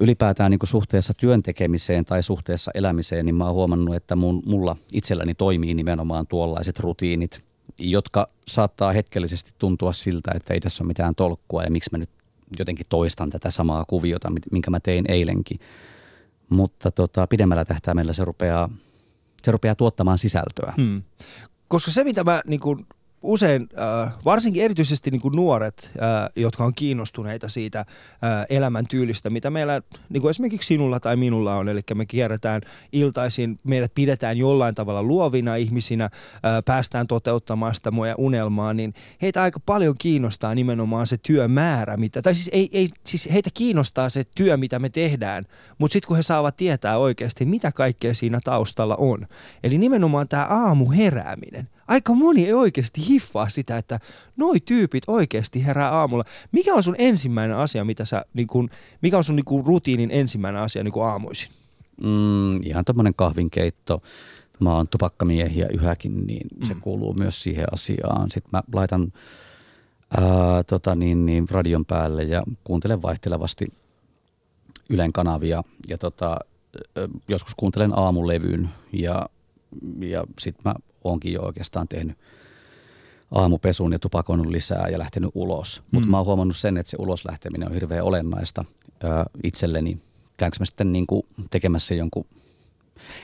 [0.00, 5.34] Ylipäätään niin suhteessa työntekemiseen tai suhteessa elämiseen, niin mä oon huomannut, että mun, mulla itselläni
[5.34, 7.44] toimii nimenomaan tuollaiset rutiinit,
[7.78, 12.10] jotka saattaa hetkellisesti tuntua siltä, että ei tässä ole mitään tolkkua ja miksi mä nyt
[12.58, 15.60] jotenkin toistan tätä samaa kuviota, minkä mä tein eilenkin–
[16.48, 18.70] mutta tota, pidemmällä tähtäimellä se rupeaa,
[19.42, 20.72] se rupeaa tuottamaan sisältöä.
[20.76, 21.02] Hmm.
[21.68, 22.86] Koska se, mitä mä niin kuin
[23.24, 27.86] usein, äh, varsinkin erityisesti niin kuin nuoret, äh, jotka on kiinnostuneita siitä äh,
[28.50, 33.94] elämäntyylistä, mitä meillä niin kuin esimerkiksi sinulla tai minulla on, eli me kierretään iltaisin, meidät
[33.94, 36.10] pidetään jollain tavalla luovina ihmisinä,
[36.64, 42.34] päästään toteuttamaan sitä meidän unelmaa, niin heitä aika paljon kiinnostaa nimenomaan se työmäärä, mitä, tai
[42.34, 45.44] siis, ei, ei, siis heitä kiinnostaa se työ, mitä me tehdään,
[45.78, 49.26] mutta sitten kun he saavat tietää oikeasti, mitä kaikkea siinä taustalla on.
[49.62, 54.00] Eli nimenomaan tämä aamu herääminen aika moni ei oikeasti hiffaa sitä, että
[54.36, 56.24] noi tyypit oikeasti herää aamulla.
[56.52, 58.70] Mikä on sun ensimmäinen asia, mitä sä, niin kun,
[59.02, 61.48] mikä on sun niin kun, rutiinin ensimmäinen asia niin kun aamuisin?
[62.02, 64.02] Mm, ihan tämmöinen kahvinkeitto.
[64.60, 66.64] Mä oon tupakkamiehiä yhäkin, niin mm.
[66.64, 68.30] se kuuluu myös siihen asiaan.
[68.30, 69.12] Sitten mä laitan
[70.16, 73.66] ää, tota niin, niin, radion päälle ja kuuntelen vaihtelevasti
[74.90, 76.38] Ylen kanavia ja tota,
[77.28, 79.28] joskus kuuntelen aamulevyn ja,
[80.00, 82.18] ja sitten mä onkin jo oikeastaan tehnyt
[83.30, 85.80] aamupesun ja tupakoinut lisää ja lähtenyt ulos.
[85.80, 85.86] Mm.
[85.92, 88.64] Mutta mä oon huomannut sen, että se ulos lähteminen on hirveän olennaista
[89.04, 89.06] ö,
[89.44, 89.98] itselleni.
[90.36, 92.26] Käynkö mä sitten niin kuin tekemässä jonkun,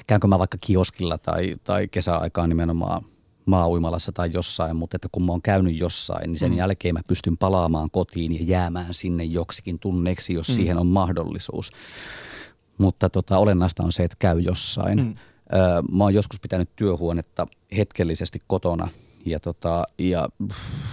[0.07, 3.05] käynkö mä vaikka kioskilla tai, tai kesäaikaan nimenomaan
[3.47, 6.59] maa-uimalassa tai jossain, mutta että kun mä oon käynyt jossain, niin sen mm.
[6.59, 10.55] jälkeen mä pystyn palaamaan kotiin ja jäämään sinne joksikin tunneeksi, jos mm.
[10.55, 11.71] siihen on mahdollisuus.
[12.79, 14.99] Mutta tota, olennaista on se, että käy jossain.
[14.99, 15.15] Mm.
[15.93, 18.89] Mä oon joskus pitänyt työhuonetta hetkellisesti kotona
[19.27, 20.29] ja, tota, ja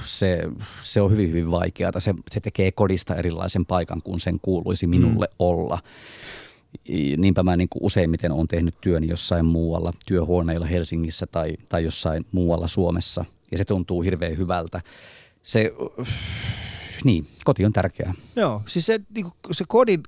[0.03, 0.43] se,
[0.83, 1.99] se on hyvin, hyvin vaikeaa.
[1.99, 5.35] Se, se tekee kodista erilaisen paikan kuin sen kuuluisi minulle mm.
[5.39, 5.79] olla.
[7.17, 12.25] Niinpä mä niin kuin useimmiten olen tehnyt työn jossain muualla, työhuoneilla Helsingissä tai, tai jossain
[12.31, 13.25] muualla Suomessa.
[13.51, 14.81] Ja se tuntuu hirveän hyvältä.
[15.43, 15.73] Se,
[17.03, 18.13] niin, koti on tärkeää.
[18.35, 20.03] Joo, siis se, niin kuin, se kodin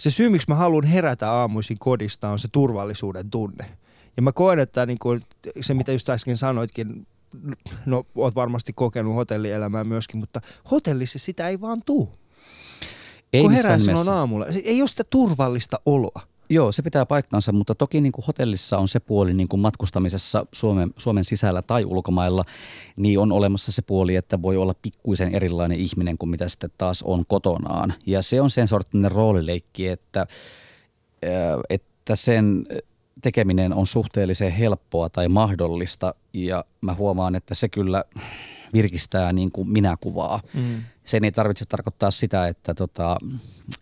[0.00, 3.70] se syy, miksi mä haluan herätä aamuisin kodista, on se turvallisuuden tunne.
[4.16, 5.22] Ja mä koen, että niin kuin
[5.60, 7.06] se, mitä just äsken sanoitkin,
[7.86, 12.14] no oot varmasti kokenut hotellielämää myöskin, mutta hotellissa sitä ei vaan tuu.
[13.32, 14.46] Ei kun herää on aamulla.
[14.64, 16.29] Ei ole sitä turvallista oloa.
[16.52, 20.46] Joo, se pitää paikkansa, mutta toki niin kuin hotellissa on se puoli niin kuin matkustamisessa
[20.52, 22.44] Suomen, Suomen sisällä tai ulkomailla,
[22.96, 27.02] niin on olemassa se puoli, että voi olla pikkuisen erilainen ihminen kuin mitä sitten taas
[27.02, 27.94] on kotonaan.
[28.06, 30.26] Ja se on sen sorttinen roolileikki, että,
[31.70, 32.66] että sen
[33.22, 38.04] tekeminen on suhteellisen helppoa tai mahdollista ja mä huomaan, että se kyllä
[38.72, 40.40] virkistää niin kuin minäkuvaa.
[40.54, 43.16] Mm sen ei tarvitse tarkoittaa sitä, että, tota,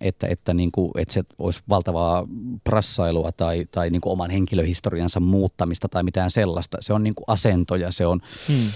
[0.00, 2.28] että, että, niin kuin, että se olisi valtavaa
[2.64, 6.78] prassailua tai, tai niin kuin oman henkilöhistoriansa muuttamista tai mitään sellaista.
[6.80, 8.66] Se on niin kuin asentoja, se on hmm.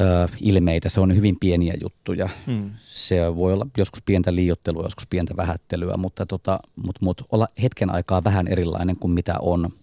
[0.00, 2.28] ö, ilmeitä, se on hyvin pieniä juttuja.
[2.46, 2.70] Hmm.
[2.84, 7.90] Se voi olla joskus pientä liiottelua, joskus pientä vähättelyä, mutta, tota, mutta, mutta olla hetken
[7.90, 9.68] aikaa vähän erilainen kuin mitä on–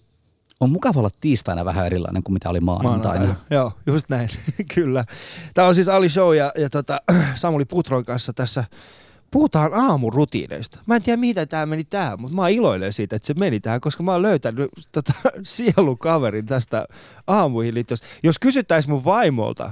[0.59, 3.19] on mukava olla tiistaina vähän erilainen kuin mitä oli maanantaina.
[3.19, 3.45] maanantaina.
[3.49, 4.29] Joo, just näin,
[4.75, 5.05] kyllä.
[5.53, 7.01] Tämä on siis Ali Show ja, ja tota,
[7.35, 8.63] Samuli Putron kanssa tässä
[9.31, 10.79] puhutaan aamurutiineista.
[10.85, 13.81] Mä en tiedä, mitä tämä meni tähän, mutta mä iloinen siitä, että se meni tähän,
[13.81, 15.13] koska mä oon löytänyt tota,
[15.43, 16.85] sielukaverin tästä
[17.27, 17.97] aamuihin liittyen.
[18.23, 19.71] Jos kysyttäisiin mun vaimolta,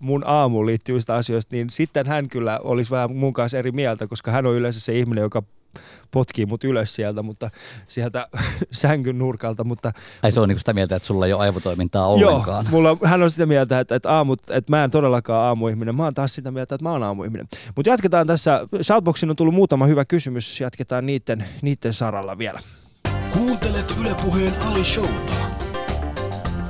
[0.00, 4.30] mun aamuun liittyvistä asioista, niin sitten hän kyllä olisi vähän mun kanssa eri mieltä, koska
[4.30, 5.42] hän on yleensä se ihminen, joka
[6.10, 7.50] potkii mut ylös sieltä, mutta
[7.88, 8.28] sieltä
[8.72, 12.64] sängyn nurkalta, mutta Ai se on niinku sitä mieltä, että sulla ei ole aivotoimintaa ollenkaan.
[12.64, 15.94] Joo, mulla, hän on sitä mieltä, että, että, aamut, että mä en todellakaan aamuihminen.
[15.94, 17.48] Mä oon taas sitä mieltä, että mä oon aamuihminen.
[17.76, 18.66] Mutta jatketaan tässä.
[18.82, 20.60] Shoutboxin on tullut muutama hyvä kysymys.
[20.60, 22.60] Jatketaan niiden, niiden saralla vielä.
[23.32, 25.32] Kuuntelet Ylepuheen Ali Showta.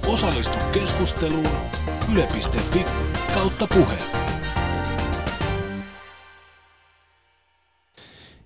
[0.06, 1.48] Osallistu keskusteluun
[2.12, 2.84] yle.fi
[3.34, 4.19] kautta puhe.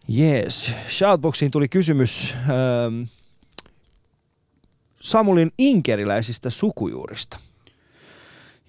[0.08, 0.72] Jees.
[0.88, 3.02] Shoutboxiin tuli kysymys ähm,
[5.00, 7.38] Samulin inkeriläisistä sukujuurista.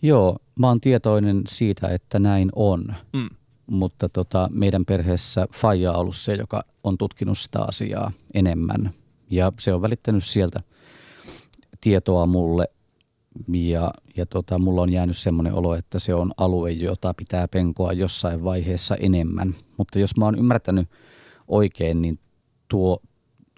[0.01, 2.95] Joo, mä oon tietoinen siitä, että näin on.
[3.13, 3.29] Mm.
[3.67, 8.91] Mutta tota, meidän perheessä Faija on ollut se, joka on tutkinut sitä asiaa enemmän.
[9.29, 10.59] Ja se on välittänyt sieltä
[11.81, 12.67] tietoa mulle.
[13.47, 17.93] Ja, ja tota, mulla on jäänyt semmoinen olo, että se on alue, jota pitää penkoa
[17.93, 19.55] jossain vaiheessa enemmän.
[19.77, 20.89] Mutta jos mä oon ymmärtänyt
[21.47, 22.19] oikein, niin
[22.67, 23.01] tuo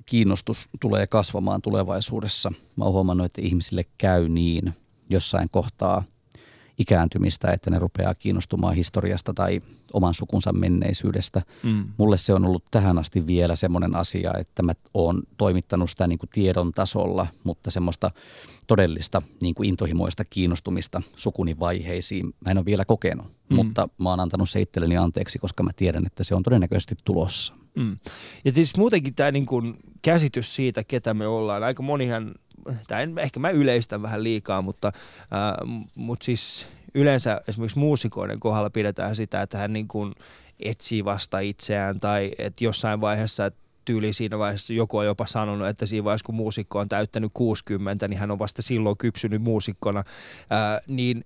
[0.06, 2.52] kiinnostus tulee kasvamaan tulevaisuudessa.
[2.76, 4.74] Mä oon huomannut, että ihmisille käy niin
[5.10, 6.04] jossain kohtaa
[6.78, 9.62] ikääntymistä, että ne rupeaa kiinnostumaan historiasta tai
[9.94, 11.42] oman sukunsa menneisyydestä.
[11.64, 11.86] Mm.
[11.98, 16.20] Mulle se on ollut tähän asti vielä semmoinen asia, että mä oon toimittanut sitä niin
[16.20, 18.12] kuin tiedon tasolla, mutta semmoista
[18.68, 23.28] todellista niin kuin intohimoista kiinnostumista sukuni vaiheisiin mä en ole vielä kokenut.
[23.50, 23.56] Mm.
[23.56, 27.54] Mutta mä oon antanut se itselleni anteeksi, koska mä tiedän, että se on todennäköisesti tulossa.
[27.78, 27.98] Mm.
[28.46, 31.64] Ja siis muutenkin tämä niin kun käsitys siitä, ketä me ollaan.
[31.64, 32.36] Aika monihan,
[32.88, 38.70] tää en, ehkä mä yleistän vähän liikaa, mutta, äh, mutta siis yleensä esimerkiksi muusikoiden kohdalla
[38.70, 40.16] pidetään sitä, että hän niin kun
[40.60, 45.68] etsii vasta itseään tai että jossain vaiheessa, että tyyli siinä vaiheessa joku on jopa sanonut,
[45.68, 50.04] että siinä vaiheessa kun muusikko on täyttänyt 60, niin hän on vasta silloin kypsynyt muusikkona,
[50.50, 51.26] ää, niin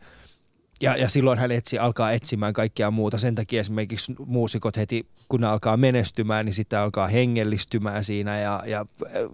[0.81, 3.17] ja, ja silloin hän etsi, alkaa etsimään kaikkea muuta.
[3.17, 8.39] Sen takia esimerkiksi muusikot heti, kun ne alkaa menestymään, niin sitten alkaa hengellistymään siinä.
[8.39, 8.85] Ja, ja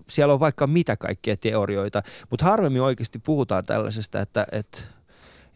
[0.10, 2.04] siellä on vaikka mitä kaikkea teorioita.
[2.30, 4.82] Mutta harvemmin oikeasti puhutaan tällaisesta, että, että,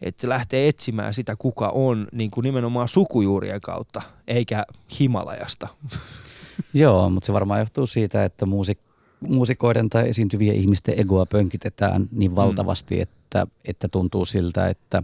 [0.02, 4.64] että lähtee etsimään sitä, kuka on niin kuin nimenomaan sukujuurien kautta, eikä
[5.00, 5.68] Himalajasta.
[6.74, 8.92] Joo, mutta se varmaan johtuu siitä, että muusik-
[9.28, 13.02] muusikoiden tai esiintyvien ihmisten egoa pönkitetään niin valtavasti, mm.
[13.02, 15.02] että, että tuntuu siltä, että,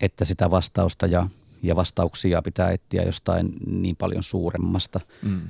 [0.00, 1.26] että sitä vastausta ja,
[1.62, 5.40] ja vastauksia pitää etsiä jostain niin paljon suuremmasta Mm.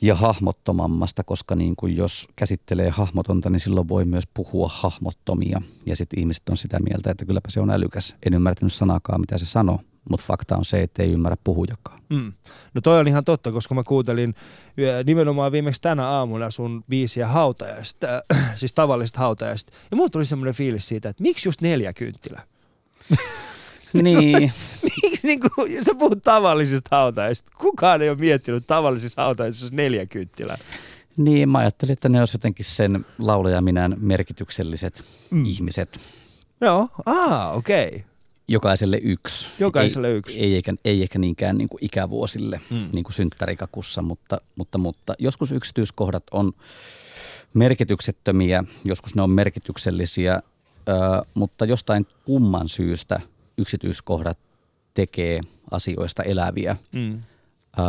[0.00, 5.62] ja hahmottomammasta, koska niin kuin jos käsittelee hahmotonta, niin silloin voi myös puhua hahmottomia.
[5.86, 8.14] Ja sitten ihmiset on sitä mieltä, että kylläpä se on älykäs.
[8.26, 12.00] En ymmärtänyt sanakaan, mitä se sanoo, mutta fakta on se, että ei ymmärrä puhujakaan.
[12.10, 12.32] Mm.
[12.74, 14.34] No toi on ihan totta, koska mä kuuntelin
[15.04, 18.06] nimenomaan viimeksi tänä aamuna sun biisiä hautajaista,
[18.56, 19.72] siis tavallisesta hautajaista.
[19.90, 22.42] Ja mulla tuli semmoinen fiilis siitä, että miksi just neljä kynttilä?
[24.02, 24.52] Niin,
[25.02, 27.52] Miksi niin kuin, sä puhut tavallisista hautajaisista?
[27.58, 30.58] Kukaan ei ole miettinyt tavallisissa hautajaisissa neljä kynttilää.
[31.16, 35.44] niin mä ajattelin, että ne olisi jotenkin sen laulajaminän merkitykselliset Mm.
[35.46, 36.00] ihmiset.
[36.60, 37.86] Joo, aa, okei.
[37.86, 38.00] Okay.
[38.48, 39.48] Jokaiselle yksi.
[39.58, 40.40] Jokaiselle ei, yksi.
[40.40, 42.76] Ei eikä, ei eikä niinkään niin kuin ikävuosille, Mm.
[42.76, 42.88] mm.
[42.92, 46.52] niin kuin synttärikakussa, mutta, mutta, mutta joskus yksityiskohdat on
[47.54, 50.34] merkityksettömiä, joskus ne on merkityksellisiä,
[50.88, 53.20] ö, mutta jostain kumman syystä
[53.58, 54.38] yksityiskohdat
[54.94, 55.40] tekee
[55.70, 56.76] asioista eläviä.
[56.94, 57.22] Mm.
[57.78, 57.82] Ö,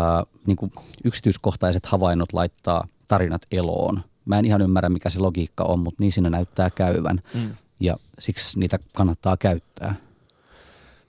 [0.45, 0.71] niin kuin
[1.03, 4.03] yksityiskohtaiset havainnot laittaa tarinat eloon.
[4.25, 7.21] Mä en ihan ymmärrä, mikä se logiikka on, mutta niin siinä näyttää käyvän.
[7.33, 7.55] Mm.
[7.79, 9.95] Ja siksi niitä kannattaa käyttää.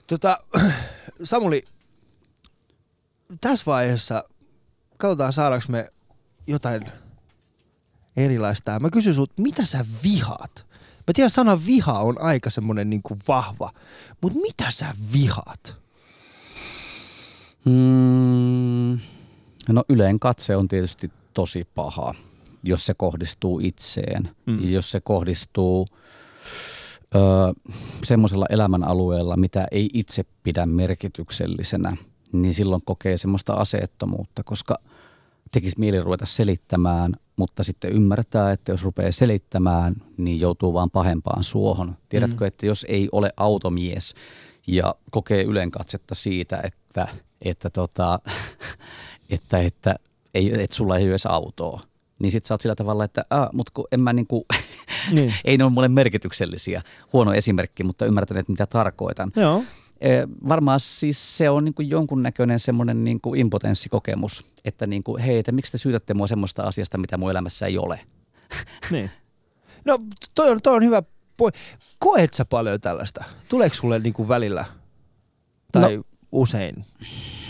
[0.07, 0.37] Tota,
[1.23, 1.63] Samuli,
[3.41, 4.23] tässä vaiheessa
[4.97, 5.91] katsotaan saadaanko me
[6.47, 6.85] jotain
[8.17, 8.79] erilaista.
[8.79, 10.68] Mä kysyn sut, mitä sä vihaat?
[11.09, 13.69] Mä tiedän, sana viha on aika semmonen niinku vahva,
[14.21, 15.77] mutta mitä sä vihaat?
[17.65, 18.99] Mm,
[19.69, 22.15] no yleen katse on tietysti tosi paha,
[22.63, 24.29] jos se kohdistuu itseen.
[24.45, 24.63] Mm.
[24.63, 25.87] Ja jos se kohdistuu
[27.15, 27.19] ö,
[28.03, 31.97] semmoisella elämänalueella, mitä ei itse pidä merkityksellisenä,
[32.31, 34.79] niin silloin kokee semmoista aseettomuutta, koska
[35.51, 41.43] tekisi mieli ruveta selittämään, mutta sitten ymmärtää, että jos rupeaa selittämään, niin joutuu vaan pahempaan
[41.43, 41.95] suohon.
[42.09, 42.47] Tiedätkö, Mm.
[42.47, 44.13] että jos ei ole automies
[44.67, 47.07] ja kokee ylenkatsetta siitä, että,
[47.41, 48.19] että, tota,
[49.29, 49.95] että, että,
[50.33, 51.81] ei, että sulla ei ole edes autoa,
[52.19, 54.45] niin sit sä oot sillä tavalla, että ah, mutta kun en mä niinku,
[55.11, 55.33] Niin.
[55.45, 56.81] ei ne ole mulle merkityksellisiä.
[57.13, 59.31] Huono esimerkki, mutta ymmärtäneet mitä tarkoitan.
[59.35, 59.63] Joo.
[60.01, 65.21] Eh, varmaan siis se on niin kuin jonkunnäköinen semmoinen niin kuin impotenssikokemus, että niin kuin,
[65.23, 67.99] hei, että miksi te syytätte mua semmoista asiasta, mitä mun elämässä ei ole.
[68.91, 69.11] Niin.
[69.85, 69.99] No
[70.35, 71.03] toi on, toi on hyvä
[71.37, 71.51] poi.
[71.99, 73.23] Koet sä paljon tällaista?
[73.49, 74.65] Tuleeko sulle niinku välillä?
[75.71, 76.85] Tai no, usein?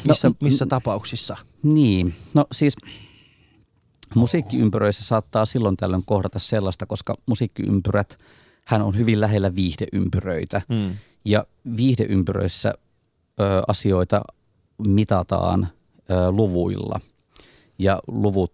[0.08, 1.38] Missä, No, missä mm, tapauksissa?
[1.64, 2.76] Niin, no siis
[4.16, 8.18] Musiikkiympyröissä saattaa silloin tällöin kohdata sellaista, koska musiikkiympyrät,
[8.66, 10.62] hän on hyvin lähellä viihdeympyröitä.
[10.70, 10.96] Mm.
[11.30, 11.46] Ja
[11.78, 12.74] viihdeympyröissä
[13.40, 14.22] ö, asioita
[14.88, 15.68] mitataan
[16.10, 17.00] ö, luvuilla.
[17.80, 18.54] Ja luvut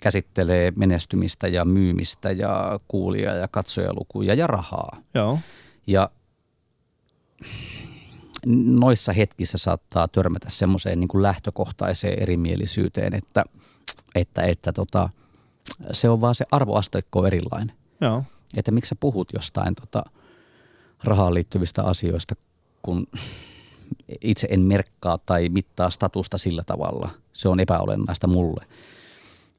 [0.00, 5.02] käsittelee menestymistä ja myymistä ja kuulija- ja katsojalukuja ja rahaa.
[5.14, 5.38] Joo.
[5.86, 6.10] Ja
[8.46, 13.44] noissa hetkissä saattaa törmätä semmoiseen niin kuin lähtökohtaiseen erimielisyyteen, että,
[14.14, 15.08] että, että tota,
[15.92, 17.72] se on vaan se arvoasteikko erilainen.
[18.00, 18.24] Joo.
[18.56, 20.02] Että miksi sä puhut jostain tota,
[21.04, 22.34] rahaan liittyvistä asioista,
[22.82, 23.06] kun
[24.20, 27.10] itse en merkkaa tai mittaa statusta sillä tavalla.
[27.32, 28.66] Se on epäolennaista mulle.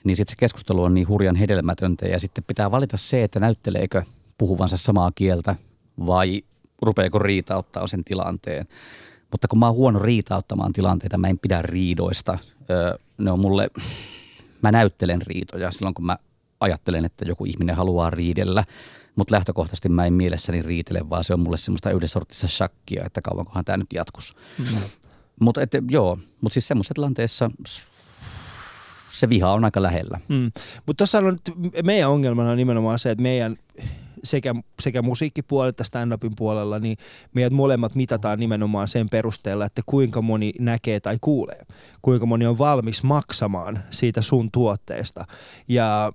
[0.04, 4.04] Niin sitten se keskustelu on niin hurjan hedelmätöntä ja sitten pitää valita se, että näytteleekö
[4.38, 5.56] puhuvansa samaa kieltä
[6.06, 6.44] vai
[6.82, 8.68] rupeeko riitauttaa sen tilanteen.
[9.32, 12.38] Mutta kun mä oon huono riitauttamaan tilanteita, mä en pidä riidoista.
[12.70, 13.70] Öö, ne on mulle,
[14.62, 16.18] mä näyttelen riitoja silloin, kun mä
[16.60, 18.64] ajattelen, että joku ihminen haluaa riidellä.
[19.16, 22.10] Mutta lähtökohtaisesti mä en mielessäni riitele, vaan se on mulle semmoista yhden
[22.48, 24.36] shakkia, että kauankohan tämä nyt jatkus.
[24.58, 24.66] Mm.
[25.40, 27.52] Mutta joo, mutta siis semmoisessa tilanteessa
[29.12, 30.20] se viha on aika lähellä.
[30.28, 30.52] Mm.
[30.86, 31.38] Mutta tuossa on
[31.84, 33.58] meidän ongelmana on nimenomaan se, että meidän
[34.24, 36.98] sekä, sekä musiikkipuolella että stand-upin puolella, niin
[37.34, 41.66] meidät molemmat mitataan nimenomaan sen perusteella, että kuinka moni näkee tai kuulee.
[42.02, 45.26] Kuinka moni on valmis maksamaan siitä sun tuotteesta.
[45.68, 46.12] Ja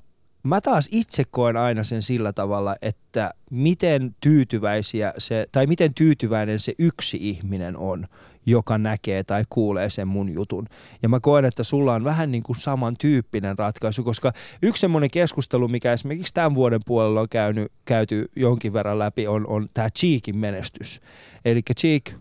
[0.49, 6.61] mä taas itse koen aina sen sillä tavalla, että miten tyytyväisiä se, tai miten tyytyväinen
[6.61, 8.05] se yksi ihminen on,
[8.47, 10.67] joka näkee tai kuulee sen mun jutun.
[11.03, 14.33] Ja mä koen, että sulla on vähän niin kuin samantyyppinen ratkaisu, koska
[14.63, 19.47] yksi semmoinen keskustelu, mikä esimerkiksi tämän vuoden puolella on käynyt, käyty jonkin verran läpi, on,
[19.47, 21.01] on tämä Cheekin menestys.
[21.45, 22.13] Eli Cheek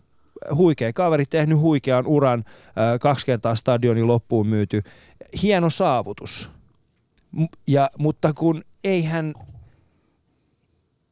[0.56, 2.44] huikea kaveri, tehnyt huikean uran,
[3.02, 4.84] kaksi kertaa stadionin loppuun myyty.
[5.44, 6.57] Hieno saavutus.
[7.68, 9.34] Ja, mutta kun eihän,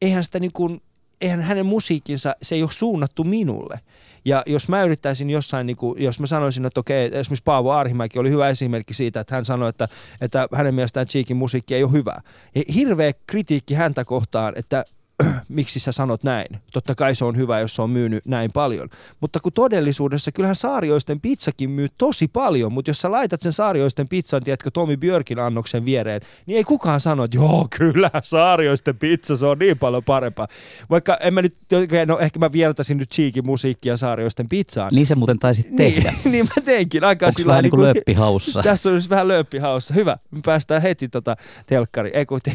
[0.02, 0.80] eihän sitä niin kuin,
[1.20, 3.80] eihän hänen musiikkinsa, se ei ole suunnattu minulle.
[4.24, 8.18] Ja jos mä yrittäisin jossain, niin kuin, jos mä sanoisin, että okei, esimerkiksi Paavo Arhimäki
[8.18, 9.88] oli hyvä esimerkki siitä, että hän sanoi, että,
[10.20, 12.16] että hänen mielestään Cheekin musiikki ei ole hyvä.
[12.54, 14.84] Ja hirveä kritiikki häntä kohtaan, että
[15.48, 16.46] miksi sä sanot näin.
[16.72, 18.88] Totta kai se on hyvä, jos se on myynyt näin paljon.
[19.20, 24.08] Mutta kun todellisuudessa kyllähän saarioisten pizzakin myy tosi paljon, mutta jos sä laitat sen saarioisten
[24.08, 29.36] pizzan, tiedätkö, Tomi Björkin annoksen viereen, niin ei kukaan sano, että joo, kyllä, saarioisten pizza,
[29.36, 30.46] se on niin paljon parempaa.
[30.90, 31.54] Vaikka en mä nyt,
[32.06, 34.94] no ehkä mä viertasin nyt Cheekin musiikkia saarioisten pizzaan.
[34.94, 36.10] Niin se muuten taisit niin, tehdä.
[36.10, 37.04] Niin, niin mä teinkin.
[37.04, 38.62] Aika Onko vähän niin kuin löppihaussa?
[38.66, 39.94] Tässä on vähän löppihaussa.
[39.94, 42.10] Hyvä, me päästään heti tota telkkari.
[42.14, 42.52] Ei kun te,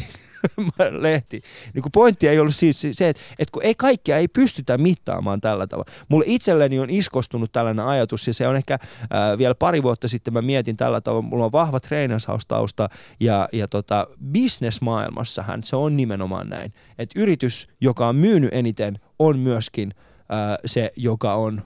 [0.99, 1.41] lehti.
[1.73, 5.41] Niin kuin pointti ei ollut siis se, että, että kun ei kaikkia ei pystytä mittaamaan
[5.41, 5.91] tällä tavalla.
[6.09, 10.33] Mulle itselleni on iskostunut tällainen ajatus ja se on ehkä äh, vielä pari vuotta sitten
[10.33, 11.21] mä mietin tällä tavalla.
[11.27, 16.73] Mulla on vahva treenaushaustausta ja, ja tota, businessmaailmassahan se on nimenomaan näin.
[16.97, 21.61] Että yritys, joka on myynyt eniten, on myöskin äh, se, joka on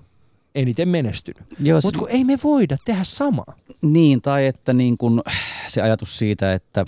[0.55, 1.43] eniten menestynyt.
[1.83, 3.55] Mutta kun ei me voida tehdä samaa.
[3.81, 5.23] Niin, tai että niin kun
[5.67, 6.85] se ajatus siitä, että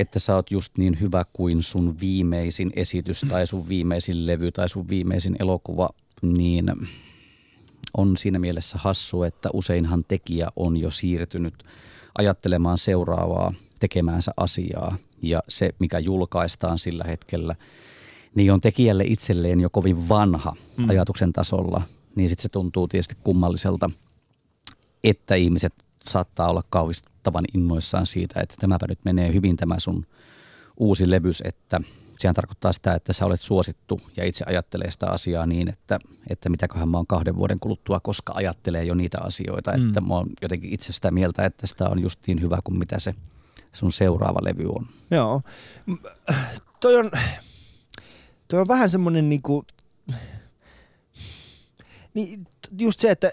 [0.00, 4.68] että sä oot just niin hyvä kuin sun viimeisin esitys tai sun viimeisin levy tai
[4.68, 5.88] sun viimeisin elokuva,
[6.22, 6.72] niin
[7.96, 11.64] on siinä mielessä hassu, että useinhan tekijä on jo siirtynyt
[12.18, 17.54] ajattelemaan seuraavaa tekemäänsä asiaa ja se, mikä julkaistaan sillä hetkellä,
[18.34, 20.88] niin on tekijälle itselleen jo kovin vanha mm.
[20.88, 21.82] ajatuksen tasolla,
[22.14, 23.90] niin sitten se tuntuu tietysti kummalliselta,
[25.04, 30.06] että ihmiset saattaa olla kauhistavan innoissaan siitä, että tämäpä nyt menee hyvin tämä sun
[30.76, 31.80] uusi levys, että
[32.18, 35.98] sehän tarkoittaa sitä, että sä olet suosittu ja itse ajattelee sitä asiaa niin, että,
[36.30, 39.88] että mitäköhän mä oon kahden vuoden kuluttua, koska ajattelee jo niitä asioita, mm.
[39.88, 42.98] että mä oon jotenkin itse sitä mieltä, että sitä on just niin hyvä kuin mitä
[42.98, 43.14] se
[43.72, 44.86] sun seuraava levy on.
[45.10, 45.42] Joo.
[46.80, 47.10] Toi on,
[48.48, 49.64] toi on vähän semmoinen niinku,
[52.14, 52.46] niin
[52.78, 53.32] just se, että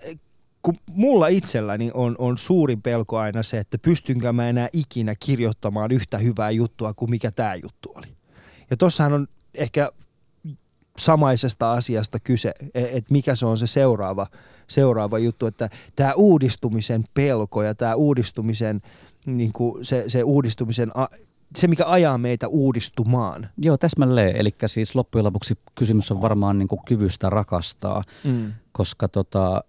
[0.67, 5.91] kun mulla itselläni on, on suurin pelko aina se, että pystynkö mä enää ikinä kirjoittamaan
[5.91, 8.07] yhtä hyvää juttua kuin mikä tämä juttu oli.
[8.69, 9.91] Ja tossahan on ehkä
[10.97, 14.27] samaisesta asiasta kyse, e, että mikä se on se seuraava,
[14.67, 18.81] seuraava juttu, että tämä uudistumisen pelko ja tämä uudistumisen,
[19.25, 20.91] niin kuin se, se uudistumisen
[21.55, 23.47] se, mikä ajaa meitä uudistumaan.
[23.57, 24.35] Joo, täsmälleen.
[24.35, 28.53] Eli siis loppujen lopuksi kysymys on varmaan niin kuin kyvystä rakastaa, mm.
[28.71, 29.63] koska tota,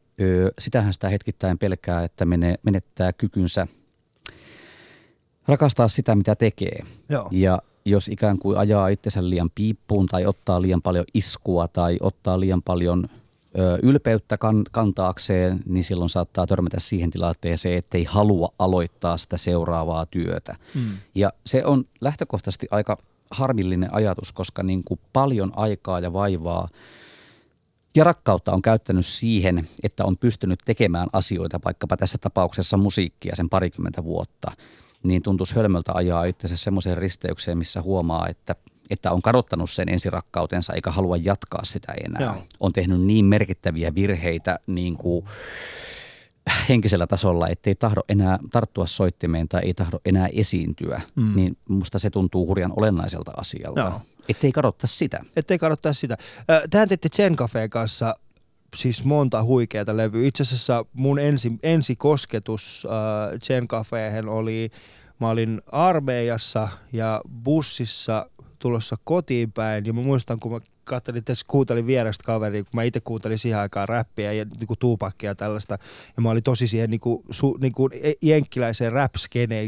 [0.58, 2.24] sitähän sitä hetkittäin pelkää, että
[2.62, 3.66] menettää kykynsä
[5.48, 6.82] rakastaa sitä, mitä tekee.
[7.08, 7.28] Joo.
[7.30, 12.40] Ja jos ikään kuin ajaa itsensä liian piippuun tai ottaa liian paljon iskua tai ottaa
[12.40, 13.08] liian paljon
[13.58, 19.36] ö, ylpeyttä kan, kantaakseen, niin silloin saattaa törmätä siihen tilanteeseen, että ei halua aloittaa sitä
[19.36, 20.56] seuraavaa työtä.
[20.74, 20.90] Mm.
[21.14, 22.96] Ja se on lähtökohtaisesti aika
[23.30, 26.68] harmillinen ajatus, koska niin kuin paljon aikaa ja vaivaa
[27.98, 33.48] ja rakkautta on käyttänyt siihen, että on pystynyt tekemään asioita, vaikkapa tässä tapauksessa musiikkia sen
[33.48, 34.52] parikymmentä vuotta,
[35.02, 38.54] niin tuntuisi hölmöltä ajaa itse semmoiseen risteykseen, missä huomaa, että
[38.90, 42.22] että on kadottanut sen ensirakkautensa eikä halua jatkaa sitä enää.
[42.22, 42.42] Joo.
[42.60, 45.24] On tehnyt niin merkittäviä virheitä niin kuin
[46.68, 51.36] henkisellä tasolla, ettei tahdo enää tarttua soittimeen tai ei tahdo enää esiintyä, mm.
[51.36, 53.80] niin musta se tuntuu hurjan olennaiselta asialta.
[53.80, 54.00] Joo.
[54.28, 55.24] Ettei kadottaa sitä.
[55.36, 56.16] Ettei kadottaa sitä.
[56.70, 58.14] Tähän teitte Zen Cafe kanssa
[58.76, 60.26] siis monta huikeata levyä.
[60.28, 64.70] Itse asiassa mun ensi, ensi kosketus äh, Zen Cafeehen oli,
[65.20, 71.32] mä olin armeijassa ja bussissa tulossa kotiin päin ja mä muistan, kun mä katselin, että
[71.46, 75.34] kuuntelin vierestä kaveria, kun mä itse kuuntelin siihen aikaan räppiä ja niin kuin tuupakkia ja
[75.34, 75.78] tällaista,
[76.16, 79.14] ja mä olin tosi siihen niin kuin, su, niin kuin jenkkiläiseen rap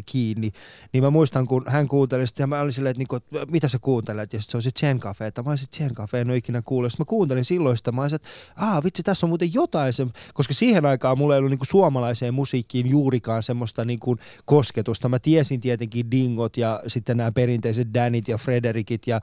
[0.07, 0.51] kiinni,
[0.93, 3.53] niin mä muistan, kun hän kuunteli sitä, ja mä olin silleen, että, niin kuin, että
[3.53, 6.21] mitä sä kuuntelet, ja sitten se on se Chen Cafe, että mä olisin Chen Cafe,
[6.21, 9.29] en ole ikinä kuullut, mä kuuntelin silloin sitä, mä olisin, että aah vitsi, tässä on
[9.29, 13.85] muuten jotain, se, koska siihen aikaan mulla ei ollut niin kuin suomalaiseen musiikkiin juurikaan semmoista
[13.85, 19.17] niin kuin kosketusta, mä tiesin tietenkin Dingot ja sitten nämä perinteiset Danit ja Frederikit, ja
[19.17, 19.23] äh,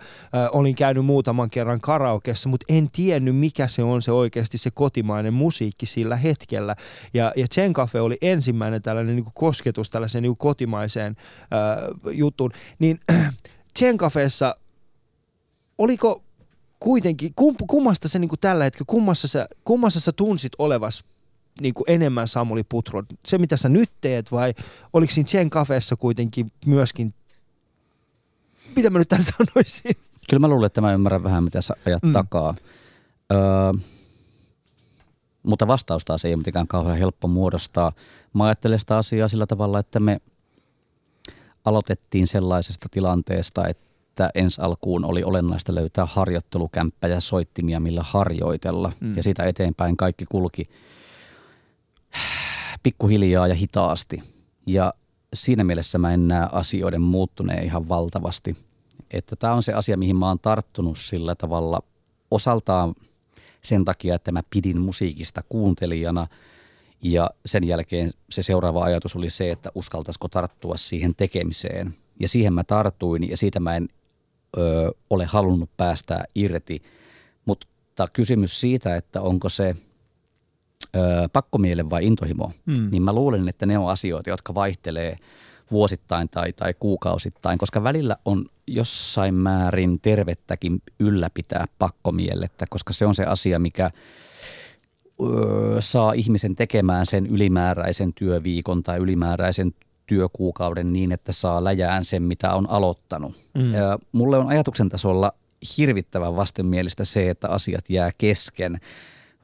[0.51, 5.33] olin käynyt muutaman kerran karaokeessa, mutta en tiennyt mikä se on se oikeasti se kotimainen
[5.33, 6.75] musiikki sillä hetkellä.
[7.13, 12.11] Ja, ja Chen Cafe oli ensimmäinen tällainen niin kuin kosketus tällaiseen niin kuin kotimaiseen äh,
[12.11, 12.51] juttuun.
[12.79, 12.97] Niin
[13.79, 14.55] Chen Cafeessa,
[15.77, 16.23] oliko
[16.79, 21.03] kuitenkin, kum, kummasta se niin kuin tällä hetkellä, kummassa sä, kummassa sä tunsit olevas
[21.61, 23.03] niin kuin enemmän Samuli Putro?
[23.25, 24.53] Se, mitä sä nyt teet vai
[24.93, 27.13] oliko siinä Chen Cafeessa kuitenkin myöskin,
[28.75, 30.06] mitä mä nyt tässä sanoisin?
[30.29, 32.13] Kyllä mä luulen, että mä ymmärrän vähän, mitä sä ajat mm.
[32.13, 32.55] takaa.
[33.33, 33.73] Öö,
[35.43, 37.91] mutta vastausta se ei ole mitenkään kauhean helppo muodostaa.
[38.33, 40.21] Mä ajattelen sitä asiaa sillä tavalla, että me
[41.65, 48.91] aloitettiin sellaisesta tilanteesta, että ensi alkuun oli olennaista löytää harjoittelukämppä ja soittimia, millä harjoitella.
[48.99, 49.13] Mm.
[49.15, 50.63] Ja siitä eteenpäin kaikki kulki
[52.83, 54.21] pikkuhiljaa ja hitaasti.
[54.65, 54.93] Ja
[55.33, 58.57] siinä mielessä mä en näe asioiden muuttuneen ihan valtavasti–
[59.11, 61.83] että tämä on se asia, mihin mä oon tarttunut sillä tavalla
[62.31, 62.95] osaltaan
[63.61, 66.27] sen takia, että mä pidin musiikista kuuntelijana
[67.01, 71.93] ja sen jälkeen se seuraava ajatus oli se, että uskaltaisiko tarttua siihen tekemiseen.
[72.19, 73.89] Ja siihen mä tartuin ja siitä mä en
[74.57, 76.81] ö, ole halunnut päästää irti.
[77.45, 79.75] Mutta kysymys siitä, että onko se
[80.95, 80.99] ö,
[81.33, 82.87] pakkomiele vai intohimo, mm.
[82.91, 85.15] niin mä luulen, että ne on asioita, jotka vaihtelee–
[85.71, 93.15] vuosittain tai, tai kuukausittain, koska välillä on jossain määrin tervettäkin ylläpitää pakkomielettä, koska se on
[93.15, 93.89] se asia, mikä
[95.21, 99.73] öö, saa ihmisen tekemään sen ylimääräisen työviikon tai ylimääräisen
[100.05, 103.35] työkuukauden niin, että saa läjään sen, mitä on aloittanut.
[103.53, 103.73] Mm.
[103.73, 105.33] Ja mulle on ajatuksen tasolla
[105.77, 108.79] hirvittävän vastenmielistä se, että asiat jää kesken.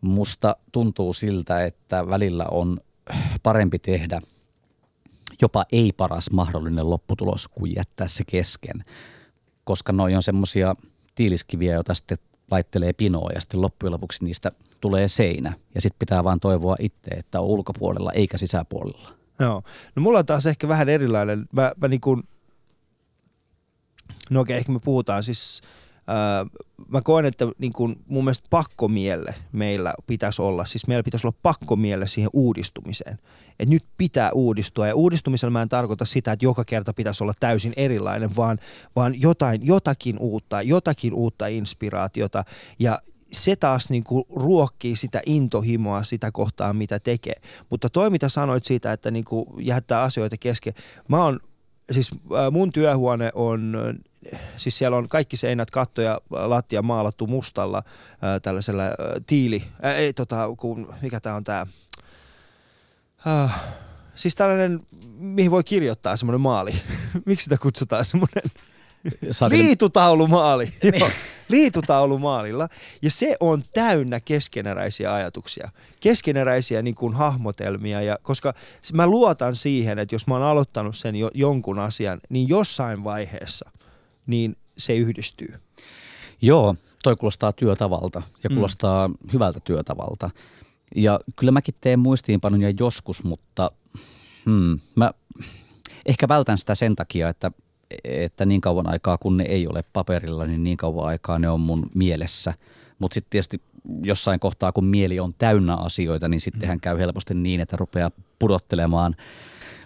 [0.02, 2.80] Musta tuntuu siltä, että välillä on
[3.44, 4.22] parempi tehdä–
[5.44, 8.86] jopa ei paras mahdollinen lopputulos kuin jättää se kesken.
[9.64, 10.76] Koska noi on semmoisia
[11.16, 12.18] tiiliskiviä, joita sitten
[12.52, 15.54] laittelee pinoa ja sitten loppujen lopuksi niistä tulee seinä.
[15.76, 19.14] Ja sitten pitää vaan toivoa itse, että on ulkopuolella eikä sisäpuolella.
[19.40, 19.64] Joo.
[19.96, 21.46] No mulla on taas ehkä vähän erilainen.
[21.52, 22.24] Mä, mä niin kuin,
[24.30, 25.62] no okei, ehkä me puhutaan siis
[26.88, 31.38] mä koen, että niin kun mun mielestä pakkomielle meillä pitäisi olla, siis meillä pitäisi olla
[31.44, 33.20] pakkomielle siihen uudistumiseen.
[33.60, 37.34] Että nyt pitää uudistua ja uudistumisella mä en tarkoita sitä, että joka kerta pitäisi olla
[37.40, 38.60] täysin erilainen, vaan,
[38.96, 42.44] vaan jotain, jotakin uutta, jotakin uutta inspiraatiota
[42.80, 43.00] ja
[43.32, 47.36] se taas niin kuin ruokkii sitä intohimoa sitä kohtaa, mitä tekee.
[47.70, 50.74] Mutta toi, mitä sanoit siitä, että niin kuin jättää asioita kesken.
[51.10, 51.40] Mä oon,
[51.92, 52.12] siis
[52.52, 53.74] mun työhuone on
[54.58, 57.84] siis siellä on kaikki seinät, katto ja lattia maalattu mustalla
[58.22, 58.96] ää, tällaisella ää,
[59.28, 61.66] tiili, ää, ei tota, kun, mikä tämä on tämä,
[63.28, 63.64] äh,
[64.16, 64.80] siis tällainen,
[65.18, 66.74] mihin voi kirjoittaa semmoinen maali.
[67.26, 68.44] Miksi sitä kutsutaan semmoinen?
[69.50, 70.74] Liitutaulumaali.
[70.84, 71.00] Niin.
[71.00, 71.10] Joo,
[71.50, 72.70] liitutaulumaalilla.
[73.02, 75.70] Ja se on täynnä keskeneräisiä ajatuksia.
[76.00, 78.02] Keskeneräisiä niin kuin hahmotelmia.
[78.02, 78.54] Ja, koska
[78.94, 83.70] mä luotan siihen, että jos mä oon aloittanut sen jo, jonkun asian, niin jossain vaiheessa–
[84.28, 85.54] niin se yhdistyy.
[86.42, 88.54] Joo, toi kuulostaa työtavalta ja mm.
[88.54, 89.16] kuulostaa mm.
[89.34, 90.30] hyvältä työtavalta.
[90.96, 93.72] Ja kyllä mäkin teen muistiinpanoja joskus, mutta
[94.46, 95.12] hmm, mä
[96.06, 97.52] ehkä vältän sitä sen takia, että,
[98.04, 101.60] että niin kauan aikaa kun ne ei ole paperilla, niin niin kauan aikaa ne on
[101.60, 102.54] mun mielessä.
[103.00, 103.62] Mutta sitten tietysti
[104.04, 109.16] jossain kohtaa, kun mieli on täynnä asioita, niin sittenhän käy helposti niin, että rupeaa pudottelemaan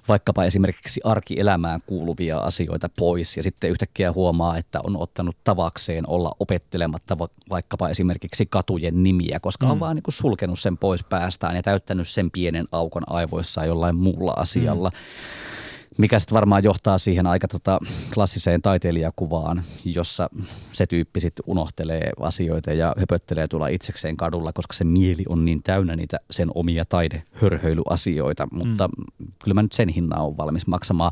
[0.08, 6.32] vaikkapa esimerkiksi arkielämään kuuluvia asioita pois ja sitten yhtäkkiä huomaa, että on ottanut tavakseen olla
[6.39, 7.18] opettelematta
[7.49, 9.80] vaikkapa esimerkiksi katujen nimiä, koska on mm.
[9.80, 14.34] vaan niin kuin sulkenut sen pois päästään ja täyttänyt sen pienen aukon aivoissaan jollain muulla
[14.38, 14.89] asialla.
[14.89, 15.47] Mm
[15.98, 17.80] mikä sitten varmaan johtaa siihen aika tota
[18.14, 20.30] klassiseen taiteilijakuvaan, jossa
[20.74, 25.64] se tyyppi sitten unohtelee asioita ja höpöttelee tulla itsekseen kadulla, koska se mieli on niin
[25.64, 28.48] täynnä niitä sen omia taidehörhöilyasioita.
[28.52, 29.28] Mutta mm.
[29.43, 31.12] kyllä mä nyt sen hinnan on valmis maksamaan,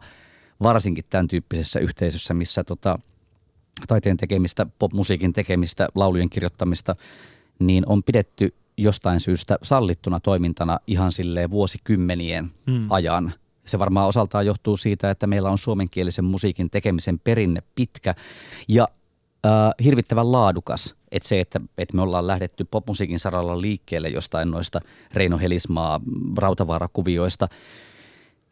[0.62, 3.00] varsinkin tämän tyyppisessä yhteisössä, missä tota,
[3.88, 6.96] taiteen tekemistä, popmusiikin tekemistä, laulujen kirjoittamista,
[7.60, 12.92] niin on pidetty jostain syystä sallittuna toimintana ihan silleen vuosikymmenien mm.
[12.92, 13.34] ajan–
[13.66, 18.16] se varmaan osaltaan johtuu siitä, että meillä on suomenkielisen musiikin tekemisen perinne pitkä
[18.68, 18.88] ja
[19.46, 19.52] äh,
[19.84, 20.96] hirvittävän laadukas.
[21.12, 24.80] Että se, että, että me ollaan lähdetty popmusiikin saralla liikkeelle jostain noista
[25.14, 26.02] Reino Helismaa,
[26.38, 27.48] Rautavaarakuvioista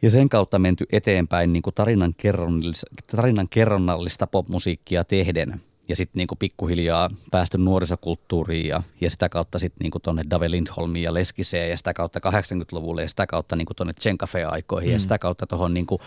[0.01, 6.19] ja sen kautta menty eteenpäin niin kuin tarinan, kerronnallista, tarinan kerronnallista popmusiikkia tehden– ja sitten
[6.19, 11.69] niinku pikkuhiljaa päästy nuorisokulttuuriin ja, ja sitä kautta sitten niinku tuonne Dave Lindholmiin ja Leskiseen
[11.69, 14.93] ja sitä kautta 80-luvulle ja sitä kautta niinku tuonne Tsenkafe-aikoihin mm.
[14.93, 15.99] ja sitä kautta tuohon niinku,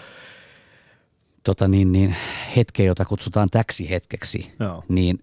[1.44, 2.16] tota niin, niin,
[2.56, 4.84] hetkeen, jota kutsutaan täksi hetkeksi, Joo.
[4.88, 5.18] niin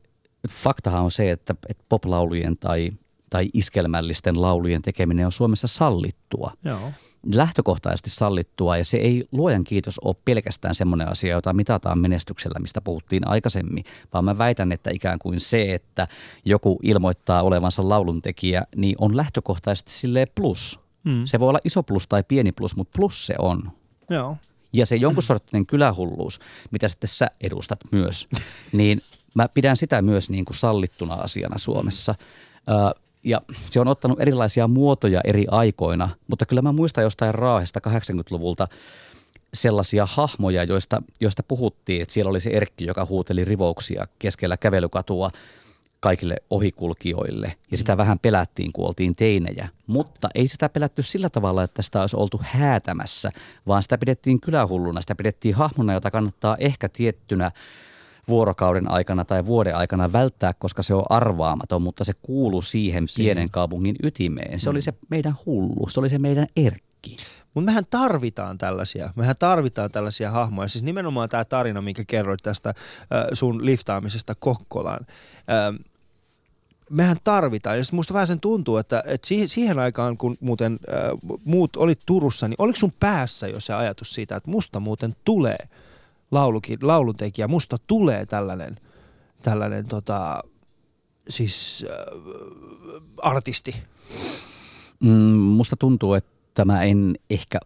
[0.49, 2.91] faktahan on se, että, että poplaulujen tai,
[3.30, 6.51] tai iskelmällisten laulujen tekeminen on Suomessa sallittua.
[6.64, 6.91] Joo
[7.32, 12.82] lähtökohtaisesti sallittua ja se ei luojan kiitos ole pelkästään semmoinen asia, jota mitataan menestyksellä, mistä
[12.82, 16.07] puhuttiin aikaisemmin, vaan mä väitän, että ikään kuin se, että
[16.45, 20.80] joku ilmoittaa olevansa lauluntekijä, niin on lähtökohtaisesti sille plus.
[21.03, 21.26] Mm.
[21.26, 23.71] Se voi olla iso plus tai pieni plus, mutta plus se on.
[24.09, 24.38] Joo.
[24.74, 26.39] Ja se jonkun sorttinen kylähulluus,
[26.71, 28.28] mitä sitten sä edustat myös,
[28.71, 29.01] niin
[29.36, 32.15] mä pidän sitä myös niin kuin sallittuna asiana Suomessa.
[32.69, 37.80] Ö, ja se on ottanut erilaisia muotoja eri aikoina, mutta kyllä mä muistan jostain Raahesta
[37.88, 38.67] 80-luvulta
[39.53, 45.32] sellaisia hahmoja, joista, joista puhuttiin, että siellä oli se Erkki, joka huuteli rivouksia keskellä kävelykatua
[45.99, 47.53] kaikille ohikulkijoille.
[47.71, 47.97] Ja sitä mm.
[47.97, 49.69] vähän pelättiin, kun oltiin teinejä.
[49.88, 53.30] Mutta ei sitä pelätty sillä tavalla, että sitä olisi oltu häätämässä,
[53.67, 55.01] vaan sitä pidettiin kylähulluna.
[55.01, 57.51] Sitä pidettiin hahmona, jota kannattaa ehkä tiettynä
[58.28, 63.51] vuorokauden aikana tai vuoden aikana välttää, koska se on arvaamaton, mutta se kuuluu siihen pienen
[63.51, 64.59] kaupungin ytimeen.
[64.59, 64.71] Se mm.
[64.71, 67.15] oli se meidän hullu, se oli se meidän erkki.
[67.53, 70.67] Mutta mehän tarvitaan tällaisia, mehän tarvitaan tällaisia hahmoja.
[70.67, 72.76] Siis nimenomaan tämä tarina, minkä kerroit tästä äh,
[73.34, 75.05] sun liftaamisesta Kokkolaan.
[75.49, 75.86] Äh,
[76.89, 77.78] mehän tarvitaan.
[77.78, 81.99] Ja musta vähän sen tuntuu, että, että siihen, siihen aikaan, kun muuten äh, muut olit
[82.05, 85.57] Turussa, niin oliko sun päässä jo se ajatus siitä, että musta muuten tulee–
[86.34, 87.47] laulukin, lauluntekijä.
[87.47, 88.75] Musta tulee tällainen,
[89.41, 90.43] tällainen tota,
[91.29, 91.95] siis äh,
[93.17, 93.75] artisti.
[94.99, 95.09] Mm,
[95.39, 97.59] musta tuntuu, että mä en ehkä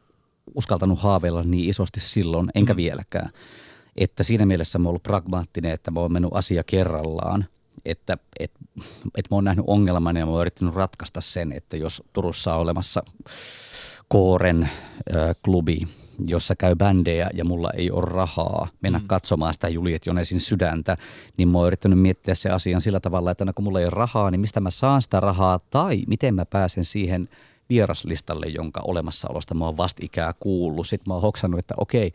[0.56, 2.78] uskaltanut haaveilla niin isosti silloin, enkä mm.
[2.78, 3.30] vieläkään.
[3.96, 7.46] Että siinä mielessä mä oon ollut pragmaattinen, että mä oon mennyt asia kerrallaan.
[7.86, 8.52] Että et,
[9.18, 12.62] et mä oon nähnyt ongelman ja mä oon yrittänyt ratkaista sen, että jos Turussa on
[12.62, 13.04] olemassa
[14.08, 15.88] Kooren äh, klubi,
[16.26, 19.08] jossa käy bändejä ja mulla ei ole rahaa mennä mm.
[19.08, 20.98] katsomaan sitä Juliet Jonesin sydäntä,
[21.38, 23.94] niin mä oon yrittänyt miettiä se asian sillä tavalla, että no kun mulla ei ole
[23.94, 27.30] rahaa, niin mistä mä saan sitä rahaa tai miten mä pääsen siihen
[27.70, 30.88] vieraslistalle, jonka olemassaolosta mä oon vastikää kuullut.
[30.88, 32.14] Sitten mä oon hoksannut, että okei,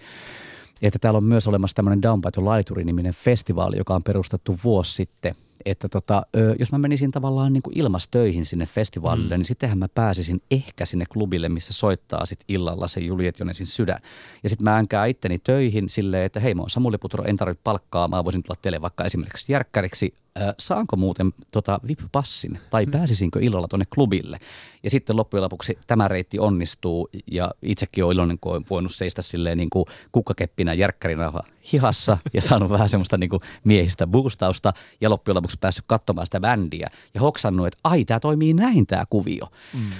[0.82, 5.34] että täällä on myös olemassa tämmöinen Down by Laituri-niminen festivaali, joka on perustettu vuosi sitten–
[5.64, 6.22] että tota,
[6.58, 9.38] jos mä menisin tavallaan niin kuin ilmastöihin sinne festivaalille, mm.
[9.38, 14.00] niin sittenhän mä pääsisin ehkä sinne klubille, missä soittaa sit illalla se Juliet Jonesin sydän.
[14.42, 17.60] Ja sitten mä änkään itteni töihin silleen, että hei mä oon Samuli Putro, en tarvitse
[17.64, 22.90] palkkaa, mä voisin tulla teille vaikka esimerkiksi järkkäriksi äh, saanko muuten tota VIP-passin tai mm.
[22.90, 24.38] pääsisinkö illalla tuonne klubille.
[24.82, 29.22] Ja sitten loppujen lopuksi tämä reitti onnistuu ja itsekin olen iloinen, kun olen voinut seistä
[29.22, 31.32] silleen niin kuin kukkakeppinä järkkärinä
[31.72, 36.40] hihassa ja saanut vähän semmoista niin kuin miehistä boostausta ja loppujen lopuksi päässyt katsomaan sitä
[36.40, 39.46] bändiä ja hoksannut, että ai tämä toimii näin tämä kuvio.
[39.74, 39.90] Mm.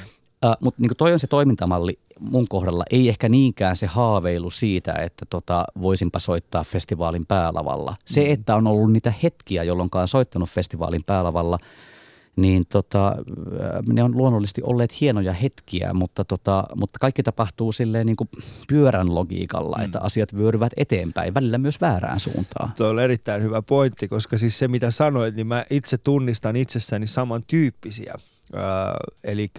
[0.45, 4.93] Uh, Mutta niin toi on se toimintamalli mun kohdalla, ei ehkä niinkään se haaveilu siitä,
[4.93, 7.97] että tota, voisinpa soittaa festivaalin päälavalla.
[8.05, 8.33] Se, mm.
[8.33, 11.59] että on ollut niitä hetkiä, jolloin on soittanut festivaalin päälavalla,
[12.37, 13.17] niin tota,
[13.93, 18.29] ne on luonnollisesti olleet hienoja hetkiä, mutta, tota, mutta kaikki tapahtuu silleen niin kuin
[18.69, 19.85] pyörän logiikalla, mm.
[19.85, 22.73] että asiat vyöryvät eteenpäin, välillä myös väärään suuntaan.
[22.77, 27.07] Tuo on erittäin hyvä pointti, koska siis se mitä sanoit, niin mä itse tunnistan itsessäni
[27.07, 28.15] samantyyppisiä
[28.55, 28.61] Öö,
[29.25, 29.51] eli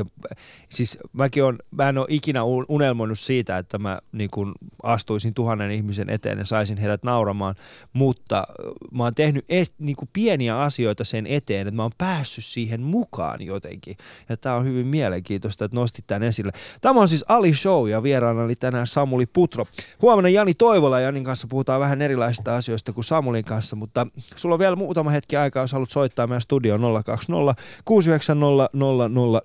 [0.69, 5.71] siis mäkin on, mä en ole ikinä unelmoinut siitä, että mä niin kun astuisin tuhannen
[5.71, 7.55] ihmisen eteen ja saisin heidät nauramaan,
[7.93, 8.43] mutta
[8.91, 13.41] mä oon tehnyt et, niin pieniä asioita sen eteen, että mä oon päässyt siihen mukaan
[13.41, 13.97] jotenkin.
[14.29, 16.51] Ja tää on hyvin mielenkiintoista, että nostit tämän esille.
[16.81, 19.65] Tämä on siis Ali Show ja vieraana oli tänään Samuli Putro.
[20.01, 24.55] Huomenna Jani Toivola ja Janin kanssa puhutaan vähän erilaisista asioista kuin Samulin kanssa, mutta sulla
[24.55, 28.69] on vielä muutama hetki aikaa, jos haluat soittaa meidän studio 020 690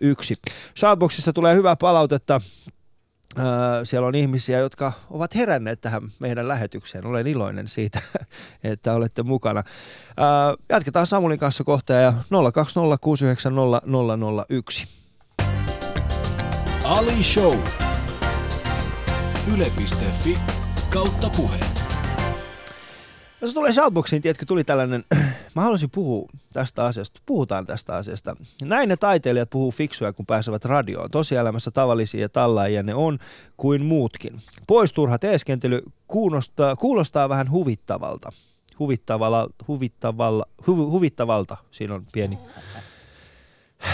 [0.01, 0.34] 001.
[0.78, 2.41] Shoutboxissa tulee hyvää palautetta.
[3.84, 7.07] Siellä on ihmisiä, jotka ovat heränneet tähän meidän lähetykseen.
[7.07, 8.01] Olen iloinen siitä,
[8.64, 9.62] että olette mukana.
[10.68, 12.14] Jatketaan Samulin kanssa kohta ja
[14.82, 14.89] 020690001.
[16.84, 17.59] Ali Show.
[19.55, 20.39] Yle.fi
[20.91, 21.78] kautta puheen.
[23.41, 25.05] No se tulee Shoutboxiin, tiedätkö, tuli tällainen,
[25.55, 28.36] mä haluaisin puhua tästä asiasta, puhutaan tästä asiasta.
[28.62, 31.11] Näin ne taiteilijat puhuu fiksuja, kun pääsevät radioon.
[31.11, 33.18] Tosielämässä tavallisia ja tallaajia ne on
[33.57, 34.41] kuin muutkin.
[34.66, 38.32] Poisturha teeskentely kuulostaa, kuulostaa vähän huvittavalta.
[38.78, 42.39] Huvittavalla, huvittavalla, hu, huvittavalta, siinä on pieni.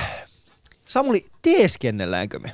[0.88, 2.52] Samuli, teeskennelläänkö me?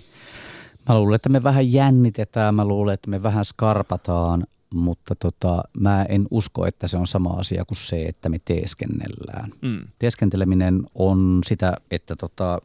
[0.88, 6.06] Mä luulen, että me vähän jännitetään, mä luulen, että me vähän skarpataan, mutta tota, mä
[6.08, 9.52] en usko, että se on sama asia kuin se, että me teeskennellään.
[9.62, 9.80] Mm.
[9.98, 12.58] Teeskenteleminen on sitä, että tota,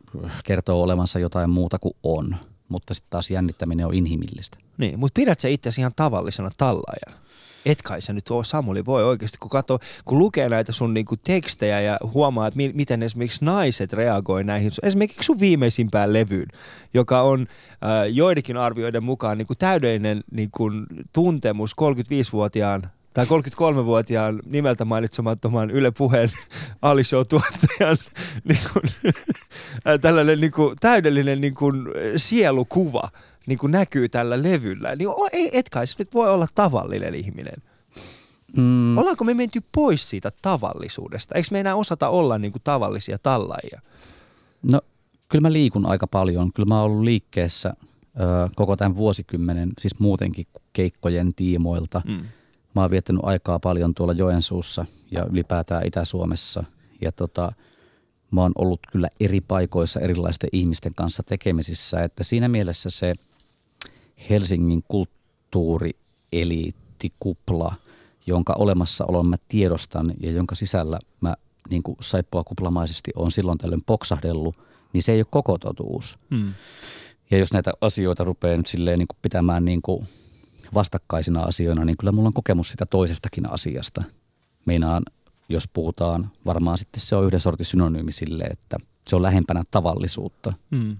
[0.43, 2.35] kertoo olevansa jotain muuta kuin on,
[2.69, 4.57] mutta sitten taas jännittäminen on inhimillistä.
[4.77, 7.24] Niin, mutta pidät sä itse ihan tavallisena tallaajana?
[7.65, 11.17] Et kai sä nyt ole Samuli, voi oikeasti, kun, katsoo, kun lukee näitä sun niinku
[11.17, 16.47] tekstejä ja huomaa, että mi- miten esimerkiksi naiset reagoi näihin, esimerkiksi sun viimeisimpään levyyn,
[16.93, 17.41] joka on
[17.71, 20.71] äh, joidenkin arvioiden mukaan niinku täydellinen niinku,
[21.13, 22.81] tuntemus 35-vuotiaan
[23.13, 26.29] tai 33-vuotiaan nimeltä mainitsemattoman Yle Puheen
[26.81, 27.97] Ali Show-tuottajan
[28.47, 29.13] niin kuin,
[30.01, 31.85] tällainen niin kuin, täydellinen niin kuin,
[32.15, 33.09] sielukuva
[33.47, 37.63] niin kuin näkyy tällä levyllä, niin ei, et kai se nyt voi olla tavallinen ihminen.
[38.57, 38.97] Mm.
[38.97, 41.35] Ollaanko me menty pois siitä tavallisuudesta?
[41.35, 43.81] Eikö me enää osata olla niin kuin tavallisia tallaajia?
[44.63, 44.81] No
[45.29, 46.53] kyllä mä liikun aika paljon.
[46.53, 52.01] Kyllä mä oon ollut liikkeessä ö, koko tämän vuosikymmenen, siis muutenkin keikkojen tiimoilta.
[52.05, 52.25] Mm.
[52.75, 56.63] Mä oon viettänyt aikaa paljon tuolla Joensuussa ja ylipäätään Itä-Suomessa.
[57.01, 57.51] Ja tota,
[58.31, 62.03] mä oon ollut kyllä eri paikoissa erilaisten ihmisten kanssa tekemisissä.
[62.03, 63.13] Että siinä mielessä se–
[64.29, 67.75] Helsingin kulttuurieliittikupla,
[68.27, 71.35] jonka olemassaolon mä tiedostan ja jonka sisällä mä
[71.69, 74.57] niin kuin saippua kuplamaisesti on silloin tällöin poksahdellut,
[74.93, 76.19] niin se ei ole koko totuus.
[76.35, 76.53] Hmm.
[77.31, 80.05] Ja jos näitä asioita rupeaa nyt silleen niin kuin pitämään niin kuin
[80.73, 84.03] vastakkaisina asioina, niin kyllä mulla on kokemus sitä toisestakin asiasta.
[84.65, 85.03] Meinaan,
[85.49, 90.53] jos puhutaan, varmaan sitten se on yhden sortin synonyymi sille, että se on lähempänä tavallisuutta.
[90.75, 90.97] Hmm.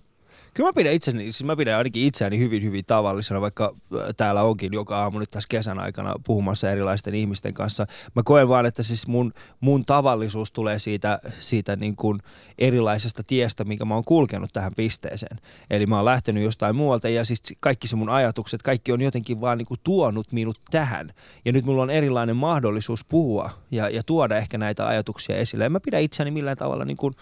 [0.56, 3.74] Kyllä mä pidän itseni, siis mä pidän ainakin itseäni hyvin, hyvin tavallisena, vaikka
[4.18, 7.88] täällä onkin joka aamu nyt tässä kesän aikana puhumassa erilaisten ihmisten kanssa.
[8.16, 12.20] Mä koen vaan, että siis mun, mun tavallisuus tulee siitä, siitä niin kuin
[12.58, 15.38] erilaisesta tiestä, minkä mä oon kulkenut tähän pisteeseen.
[15.70, 19.42] Eli mä oon lähtenyt jostain muualta ja siis kaikki se mun ajatukset, kaikki on jotenkin
[19.42, 21.14] vaan niin kuin tuonut minut tähän.
[21.46, 25.66] Ja nyt mulla on erilainen mahdollisuus puhua ja, ja tuoda ehkä näitä ajatuksia esille.
[25.66, 27.16] En mä pidä itseäni millään tavalla niin kuin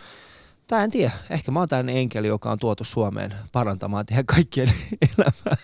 [0.68, 4.68] tai en tiedä, ehkä mä oon tällainen enkeli, joka on tuotu Suomeen parantamaan tehdä kaikkien
[5.18, 5.58] elämää.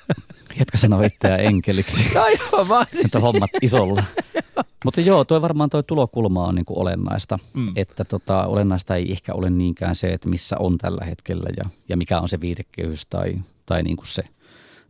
[0.59, 2.03] Jätkä sanoo itseään enkeliksi.
[2.15, 3.21] no joo, mä siis...
[3.21, 4.03] hommat isolla.
[4.85, 7.39] Mutta joo, toi varmaan toi tulokulma on niinku olennaista.
[7.53, 7.71] Mm.
[7.75, 11.97] Että tota, olennaista ei ehkä ole niinkään se, että missä on tällä hetkellä ja, ja
[11.97, 13.33] mikä on se viitekehys tai,
[13.65, 14.23] tai niinku se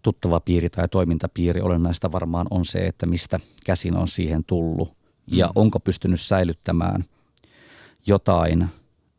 [0.02, 1.62] tuttava piiri tai toimintapiiri.
[1.62, 4.94] Olennaista varmaan on se, että mistä käsin on siihen tullut
[5.28, 5.52] ja mm.
[5.56, 7.06] onko pystynyt säilyttämään
[8.06, 8.70] jotain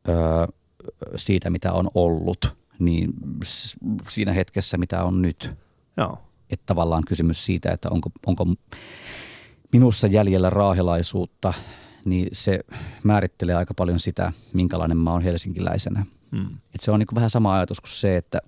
[0.08, 0.16] öö,
[1.16, 3.12] siitä, mitä on ollut, niin
[4.08, 5.56] siinä hetkessä, mitä on nyt.
[5.96, 6.18] Joo.
[6.50, 8.46] Että tavallaan kysymys siitä, että onko, onko
[9.72, 11.54] minussa jäljellä raahelaisuutta,
[12.04, 12.60] niin se
[13.04, 16.06] määrittelee aika paljon sitä, minkälainen mä oon helsinkiläisenä.
[16.36, 16.56] Hmm.
[16.74, 18.38] Et se on niin vähän sama ajatus kuin se, että,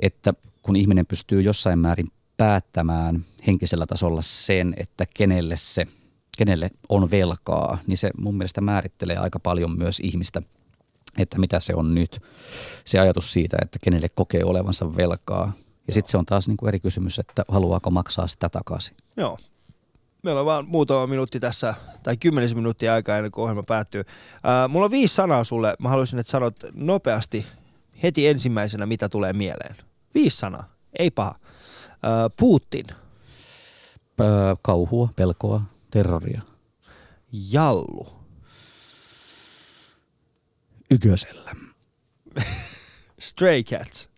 [0.00, 2.06] että kun ihminen pystyy jossain määrin
[2.36, 5.86] päättämään henkisellä tasolla sen, että kenelle se,
[6.38, 10.42] kenelle on velkaa, niin se mun mielestä määrittelee aika paljon myös ihmistä–
[11.18, 12.20] että mitä se on nyt.
[12.84, 15.52] Se ajatus siitä, että kenelle kokee olevansa velkaa.
[15.86, 18.96] Ja sitten se on taas niin kuin eri kysymys, että haluaako maksaa sitä takaisin.
[19.16, 19.38] Joo.
[20.24, 24.02] Meillä on vaan muutama minuutti tässä, tai kymmenisen minuuttia aikaa ennen kuin ohjelma päättyy.
[24.42, 25.76] Ää, mulla on viisi sanaa sulle.
[25.78, 27.46] Mä haluaisin, että sanot nopeasti
[28.02, 29.76] heti ensimmäisenä, mitä tulee mieleen.
[30.14, 30.64] Viisi sanaa.
[30.98, 31.34] Ei paha.
[32.02, 32.86] Ää, Putin.
[34.62, 36.40] kauhua, pelkoa, terroria.
[37.52, 38.19] Jallu.
[40.90, 41.50] Ykösellä.
[43.20, 44.08] Stray Cats.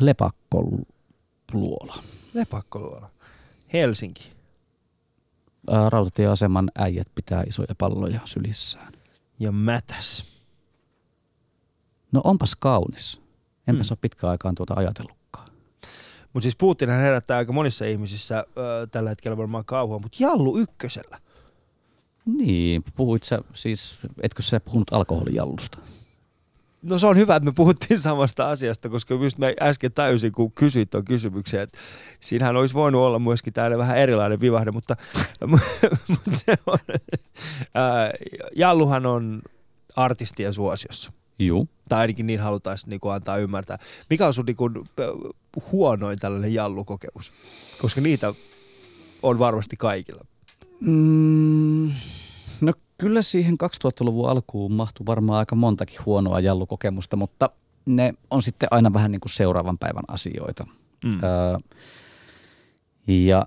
[0.00, 2.02] Lepakkoluola.
[2.34, 3.10] Lepakkoluola.
[3.72, 4.32] Helsinki.
[5.70, 8.92] Ää, Rautatieaseman äijät pitää isoja palloja sylissään.
[9.40, 10.24] Ja Mätäs.
[12.12, 13.20] No onpas kaunis.
[13.66, 13.92] Enpäs Mm.
[13.92, 15.48] ole pitkään aikaan tuota ajatellutkaan.
[16.32, 21.18] Mutta siis Putinhan herättää aika monissa ihmisissä ö, tällä hetkellä varmaan kauhua, mutta Jallu ykkösellä.
[22.36, 25.78] Niin, puhuit sä siis, etkö sä puhunut alkoholijallusta?
[26.82, 30.52] No se on hyvä, että me puhuttiin samasta asiasta, koska just mä äsken täysin, kun
[30.52, 31.78] kysyit tuon kysymyksen, että
[32.20, 34.96] siinähän olisi voinut olla myöskin täällä vähän erilainen vivahde, mutta,
[36.08, 36.78] mutta se on,
[37.74, 38.10] ää,
[38.56, 39.42] Jalluhan on
[39.96, 41.12] artistien suosiossa.
[41.38, 41.68] Juu.
[41.88, 43.78] Tai ainakin niin halutaan niin kuin antaa ymmärtää.
[44.10, 44.74] Mikä on sun niin kuin,
[45.72, 47.32] huonoin tällainen jallukokemus?
[47.80, 48.34] Koska niitä
[49.22, 50.24] on varmasti kaikilla.
[50.80, 51.90] Mm,
[52.60, 57.50] no kyllä siihen 2000-luvun alkuun mahtui varmaan aika montakin huonoa jallukokemusta, mutta
[57.86, 60.66] ne on sitten aina vähän niin kuin seuraavan päivän asioita.
[61.04, 61.20] Mm.
[61.22, 61.58] Öö,
[63.06, 63.46] ja,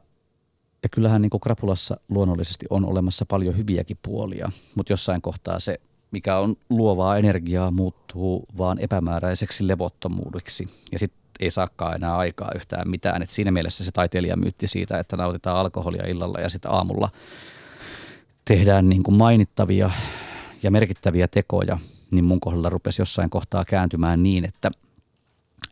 [0.84, 5.80] ja kyllähän niin kuin krapulassa luonnollisesti on olemassa paljon hyviäkin puolia, mutta jossain kohtaa se,
[6.12, 10.68] mikä on luovaa energiaa, muuttuu vaan epämääräiseksi levottomuudeksi.
[10.92, 13.22] Ja sitten ei saakaan enää aikaa yhtään mitään.
[13.22, 17.10] Et siinä mielessä se taiteilija myytti siitä, että nautitaan alkoholia illalla ja sitten aamulla
[18.46, 19.92] tehdään niin kuin mainittavia
[20.64, 21.78] ja merkittäviä tekoja,
[22.12, 24.72] niin mun kohdalla rupesi jossain kohtaa kääntymään niin, että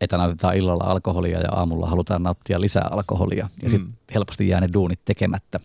[0.02, 3.48] että nautitaan illalla alkoholia ja aamulla halutaan nauttia lisää alkoholia.
[3.62, 3.70] Ja Mm.
[3.70, 5.60] sitten helposti jää ne duunit tekemättä.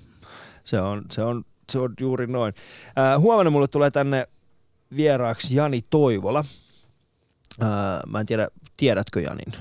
[0.65, 2.55] Se on, se on, se on juuri noin.
[2.97, 4.27] Ää, huomenna mulle tulee tänne
[4.97, 6.45] vieraaksi Jani Toivola.
[7.61, 9.53] Ää, mä en tiedä, tiedätkö Janin?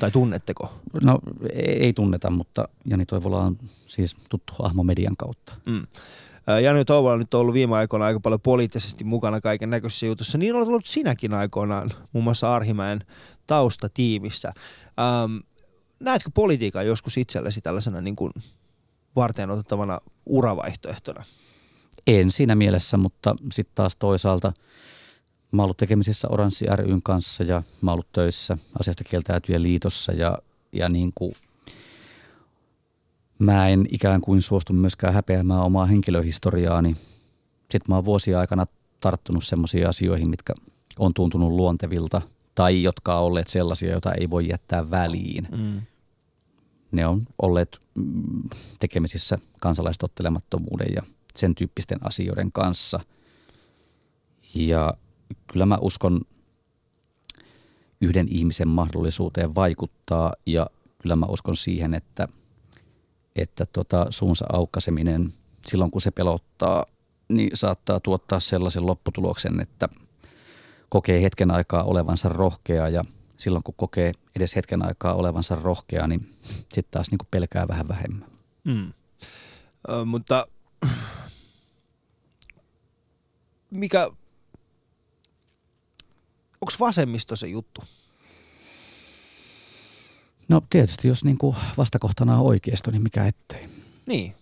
[0.00, 0.72] Tai tunnetteko?
[1.02, 1.18] No
[1.52, 5.54] ei, ei tunneta, mutta Jani Toivola on siis tuttu hahmo median kautta.
[5.66, 5.86] Mm.
[6.62, 10.38] Jani Toivola on nyt ollut viime aikoina aika paljon poliittisesti mukana kaiken näköisissä jutussa.
[10.38, 13.00] Niin olet ollut sinäkin aikoinaan, muun muassa Arhimäen
[13.46, 14.52] taustatiimissä.
[15.00, 15.36] Ähm,
[16.00, 18.32] näetkö politiikan joskus itsellesi tällaisena niin kuin
[19.16, 21.24] varten otettavana uravaihtoehtona?
[22.06, 24.52] En siinä mielessä, mutta sitten taas toisaalta
[25.52, 30.38] mä ollut tekemisissä Oranssi ryn kanssa ja mä ollut töissä asiasta kieltäytyjen liitossa ja,
[30.72, 31.32] ja niin kuin
[33.38, 36.96] mä en ikään kuin suostu myöskään häpeämään omaa henkilöhistoriaani.
[37.60, 38.66] Sitten mä oon vuosien aikana
[39.00, 40.52] tarttunut semmoisiin asioihin, mitkä
[40.98, 42.22] on tuntunut luontevilta
[42.54, 45.48] tai jotka on olleet sellaisia, joita ei voi jättää väliin.
[45.56, 45.80] Mm.
[46.92, 48.42] Ne on olleet mm,
[48.80, 51.02] tekemisissä kansalaistottelemattomuuden ja
[51.36, 53.00] sen tyyppisten asioiden kanssa.
[54.54, 54.94] Ja
[55.52, 56.20] kyllä mä uskon
[58.00, 60.66] yhden ihmisen mahdollisuuteen vaikuttaa ja
[60.98, 62.28] kyllä mä uskon siihen, että,
[63.36, 65.32] että tota suunsa aukkaseminen
[65.66, 66.86] silloin kun se pelottaa,
[67.28, 69.88] niin saattaa tuottaa sellaisen lopputuloksen, että
[70.88, 73.04] kokee hetken aikaa olevansa rohkea ja
[73.36, 77.88] silloin kun kokee edes hetken aikaa olevansa rohkea, niin sitten taas niin kuin pelkää vähän
[77.88, 78.28] vähemmän.
[78.64, 78.92] Mm.
[79.88, 80.46] Ö, mutta
[83.70, 84.10] mikä,
[86.60, 87.80] onko vasemmisto se juttu?
[90.48, 93.66] No tietysti jos niin kuin vastakohtana on oikeisto, niin mikä ettei.
[94.06, 94.34] Niin.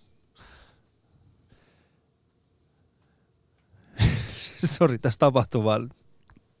[4.65, 5.89] Sori, tässä tapahtuu vaan.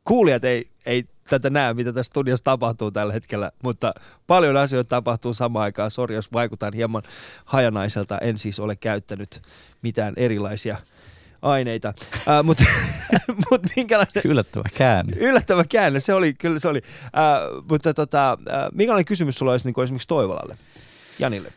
[0.03, 3.93] Kuulijat ei, ei tätä näe, mitä tässä studiossa tapahtuu tällä hetkellä, mutta
[4.27, 5.91] paljon asioita tapahtuu samaan aikaan.
[5.91, 7.03] Sori, jos vaikutan hieman
[7.45, 8.17] hajanaiselta.
[8.17, 9.41] En siis ole käyttänyt
[9.81, 10.77] mitään erilaisia
[11.41, 11.93] aineita.
[12.27, 12.63] Äh, mutta
[13.51, 14.23] mut minkälainen...
[14.25, 15.17] Yllättävä käänne.
[15.17, 16.81] Yllättävä käänne, se oli, kyllä se oli.
[17.03, 20.57] Äh, mutta tota, äh, minkälainen kysymys sulla olisi niin kuin esimerkiksi Toivolalle,
[21.19, 21.53] Janille?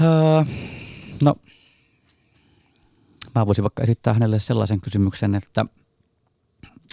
[0.00, 0.08] Öö,
[1.22, 1.34] no,
[3.34, 5.66] mä voisin vaikka esittää hänelle sellaisen kysymyksen, että,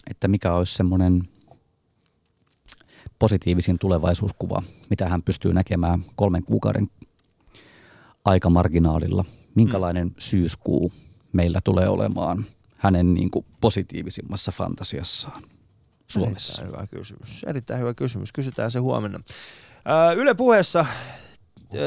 [0.10, 1.30] että mikä olisi semmoinen
[3.20, 6.88] positiivisin tulevaisuuskuva, mitä hän pystyy näkemään kolmen kuukauden
[8.26, 9.26] aikamarginaalilla.
[9.56, 10.92] Minkälainen syyskuu
[11.34, 12.46] meillä tulee olemaan
[12.78, 15.44] hänen niin kuin positiivisimmassa fantasiassaan
[16.08, 16.62] Suomessa?
[16.62, 17.44] Erittäin hyvä kysymys.
[17.48, 18.32] Erittäin hyvä kysymys.
[18.32, 19.20] Kysytään se huomenna.
[20.16, 20.86] Yle puheessa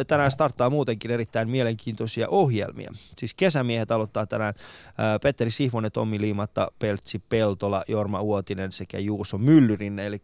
[0.07, 2.90] tänään starttaa muutenkin erittäin mielenkiintoisia ohjelmia.
[3.18, 4.55] Siis kesämiehet aloittaa tänään
[4.99, 10.07] ää, Petteri Sihvonen, Tommi Liimatta, Peltsi Peltola, Jorma Uotinen sekä Juuso Myllyrinne.
[10.07, 10.18] Eli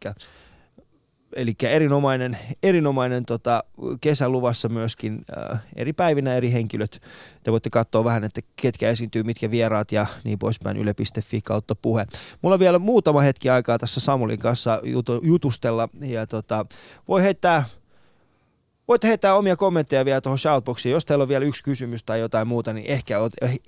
[1.39, 3.65] Eli erinomainen, erinomainen tota,
[4.01, 7.01] kesä luvassa myöskin äh, eri päivinä eri henkilöt.
[7.43, 12.05] Te voitte katsoa vähän, että ketkä esiintyy, mitkä vieraat ja niin poispäin yle.fi kautta puhe.
[12.43, 16.67] Mulla on vielä muutama hetki aikaa tässä Samulin kanssa jutu, jutustella ja tota,
[17.09, 17.65] voi heittää
[18.89, 20.93] Voitte heittää omia kommentteja vielä tuohon shoutboxiin.
[20.93, 23.19] Jos teillä on vielä yksi kysymys tai jotain muuta, niin ehkä,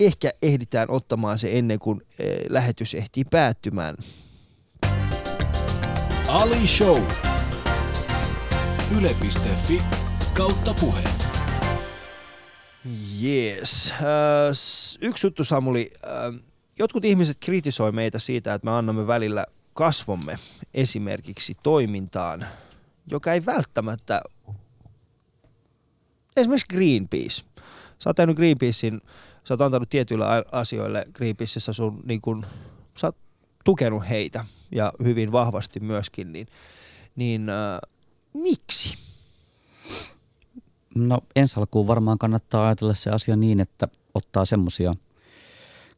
[0.01, 3.97] ehkä ehditään ottamaan se ennen kuin eh, lähetys ehtii päättymään.
[6.29, 7.30] Ali Show.
[8.99, 9.83] Yle.fi
[10.37, 11.03] kautta puhe.
[13.21, 13.93] Jees.
[13.93, 13.99] Äh,
[15.01, 15.91] yksi juttu Samuli.
[16.05, 16.41] Äh,
[16.79, 20.39] jotkut ihmiset kritisoi meitä siitä, että me annamme välillä kasvomme
[20.75, 22.47] esimerkiksi toimintaan,
[23.11, 24.23] joka ei välttämättä...
[26.37, 27.45] Esimerkiksi Greenpeace.
[27.99, 29.01] Sä oot tehnyt Greenpeacein,
[29.45, 32.47] sä oot antanut tietyille asioille Greenpeaceissa sun niin kun,
[32.99, 33.17] sä oot
[33.65, 36.47] tukenut heitä ja hyvin vahvasti myöskin, niin,
[37.17, 37.79] niin äh,
[38.35, 38.99] miksi?
[40.95, 44.95] No ensi alkuun varmaan kannattaa ajatella se asia niin, että ottaa semmoisia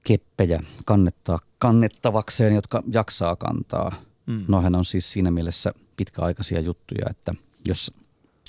[0.04, 3.94] keppejä kannettaa kannettavakseen, jotka jaksaa kantaa.
[4.26, 4.44] Mm.
[4.48, 7.34] Nohän on siis siinä mielessä pitkäaikaisia juttuja, että
[7.68, 7.94] jos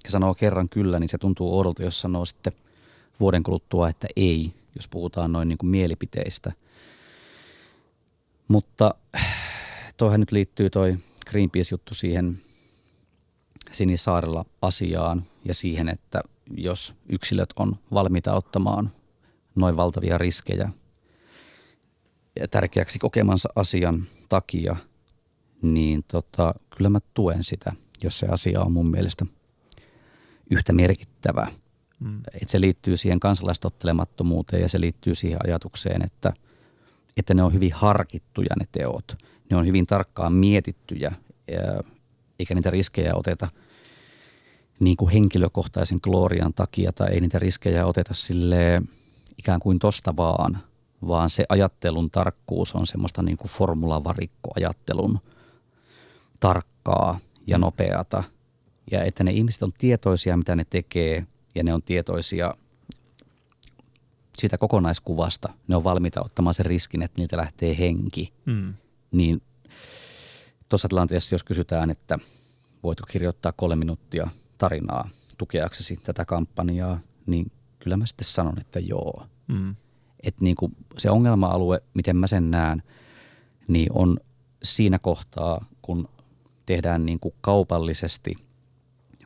[0.07, 2.53] sanoo kerran kyllä, niin se tuntuu oudolta, jos sanoo sitten
[3.19, 6.51] vuoden kuluttua, että ei, jos puhutaan noin niin kuin mielipiteistä.
[8.47, 8.95] Mutta
[9.97, 10.97] toihan nyt liittyy toi
[11.29, 12.39] Greenpeace-juttu siihen
[13.73, 16.21] Sinisaarella asiaan ja siihen, että
[16.57, 18.91] jos yksilöt on valmiita ottamaan
[19.55, 20.69] noin valtavia riskejä
[22.39, 24.75] ja tärkeäksi kokemansa asian takia,
[25.61, 29.25] niin tota, kyllä mä tuen sitä, jos se asia on mun mielestä
[30.49, 31.47] yhtä merkittävä.
[31.99, 32.21] Mm.
[32.41, 36.33] Et se liittyy siihen kansalaistottelemattomuuteen ja se liittyy siihen ajatukseen, että,
[37.17, 39.15] että ne on hyvin harkittuja ne teot.
[39.49, 41.11] Ne on hyvin tarkkaan mietittyjä,
[42.39, 43.49] eikä niitä riskejä oteta
[44.83, 48.81] niin kuin henkilökohtaisen glorian takia tai ei niitä riskejä oteta sille
[49.37, 50.57] ikään kuin tosta vaan,
[51.07, 55.19] vaan se ajattelun tarkkuus on semmoista niin kuin formulavarikkoajattelun
[56.39, 58.23] tarkkaa ja nopeata.
[58.91, 61.25] Ja että ne ihmiset on tietoisia, mitä ne tekee
[61.55, 62.53] ja ne on tietoisia
[64.37, 65.53] siitä kokonaiskuvasta.
[65.67, 68.33] Ne on valmiita ottamaan sen riskin, että niiltä lähtee henki.
[68.45, 68.73] Mm.
[69.11, 69.41] Niin
[70.69, 72.19] tuossa tilanteessa, jos kysytään, että
[72.83, 74.27] voitko kirjoittaa kolme minuuttia
[74.57, 79.25] tarinaa tukeaksesi tätä kampanjaa, niin kyllä mä sitten sanon, että joo.
[79.47, 79.75] Mm.
[80.23, 82.83] Että niin kuin se ongelma-alue, miten mä sen näen,
[83.67, 84.19] niin on
[84.63, 86.09] siinä kohtaa, kun
[86.65, 88.35] tehdään niin kuin kaupallisesti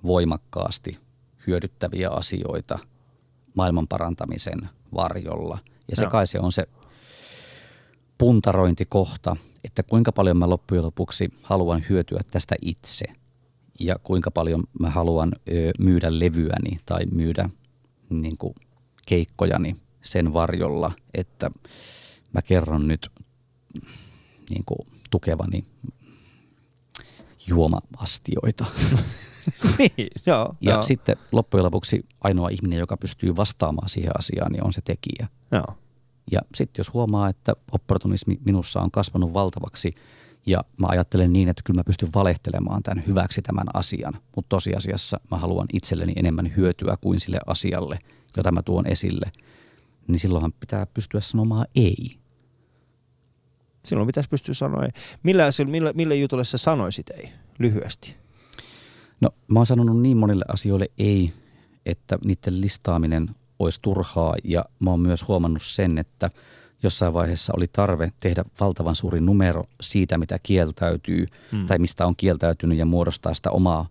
[0.06, 0.98] voimakkaasti
[1.48, 2.80] hyödyttäviä asioita
[3.56, 5.60] maailman parantamisen varjolla.
[5.90, 6.68] Ja se kai se on se
[8.18, 13.06] puntarointikohta, että kuinka paljon mä loppujen lopuksi haluan hyötyä tästä itse
[13.80, 17.50] ja kuinka paljon mä haluan ö, myydä levyäni tai myydä
[18.10, 18.54] niin kuin
[19.06, 21.52] keikkojani sen varjolla, että
[22.34, 23.10] mä kerron nyt
[24.50, 25.66] niin kuin tukevani
[27.48, 28.66] juoma-astioita.
[29.78, 30.56] niin, joo.
[30.62, 30.84] Ja joo.
[30.84, 35.28] sitten loppujen lopuksi ainoa ihminen, joka pystyy vastaamaan siihen asiaan, niin on se tekijä.
[35.52, 35.78] Joo.
[36.32, 39.94] Ja sitten jos huomaa, että opportunismi minussa on kasvanut valtavaksi
[40.48, 45.20] ja mä ajattelen niin, että kyllä mä pystyn valehtelemaan tämän hyväksi tämän asian, mutta tosiasiassa
[45.32, 48.00] mä haluan itselleni enemmän hyötyä kuin sille asialle,
[48.38, 49.32] jota mä tuon esille,
[50.08, 52.18] niin silloinhan pitää pystyä sanomaan ei.
[53.86, 54.90] Silloin pitäisi pystyä sanoa ei.
[55.24, 57.30] Millä, millä, millä jutulle sä sanoisit ei?
[57.60, 58.16] Lyhyesti.
[59.22, 61.34] No mä oon sanonut niin monille asioille ei,
[61.86, 63.30] että niiden listaaminen
[63.60, 66.30] olisi turhaa ja mä oon myös huomannut sen, että
[66.84, 71.66] jossain vaiheessa oli tarve tehdä valtavan suuri numero siitä, mitä kieltäytyy Mm.
[71.66, 73.90] tai mistä on kieltäytynyt ja muodostaa sitä omaa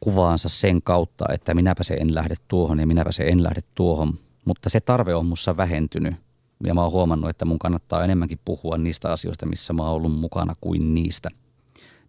[0.00, 4.14] kuvaansa sen kautta, että minäpä se en lähde tuohon ja minäpä se en lähde tuohon.
[4.44, 6.14] Mutta se tarve on mussa vähentynyt
[6.64, 10.20] ja mä oon huomannut, että mun kannattaa enemmänkin puhua niistä asioista, missä mä oon ollut
[10.20, 11.28] mukana kuin niistä,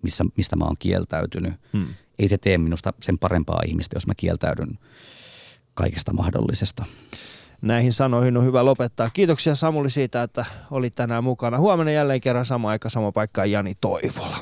[0.02, 1.54] missä, mistä mä oon kieltäytynyt.
[1.74, 1.86] Mm.
[2.20, 4.80] Ei se tee minusta sen parempaa ihmistä, jos mä kieltäydyn
[5.74, 6.86] kaikesta mahdollisesta.
[7.64, 9.10] Näihin sanoihin on hyvä lopettaa.
[9.14, 11.58] Kiitoksia Samuli siitä, että olit tänään mukana.
[11.58, 14.38] Huomenna jälleen kerran sama aika, sama paikka Jani Toivola.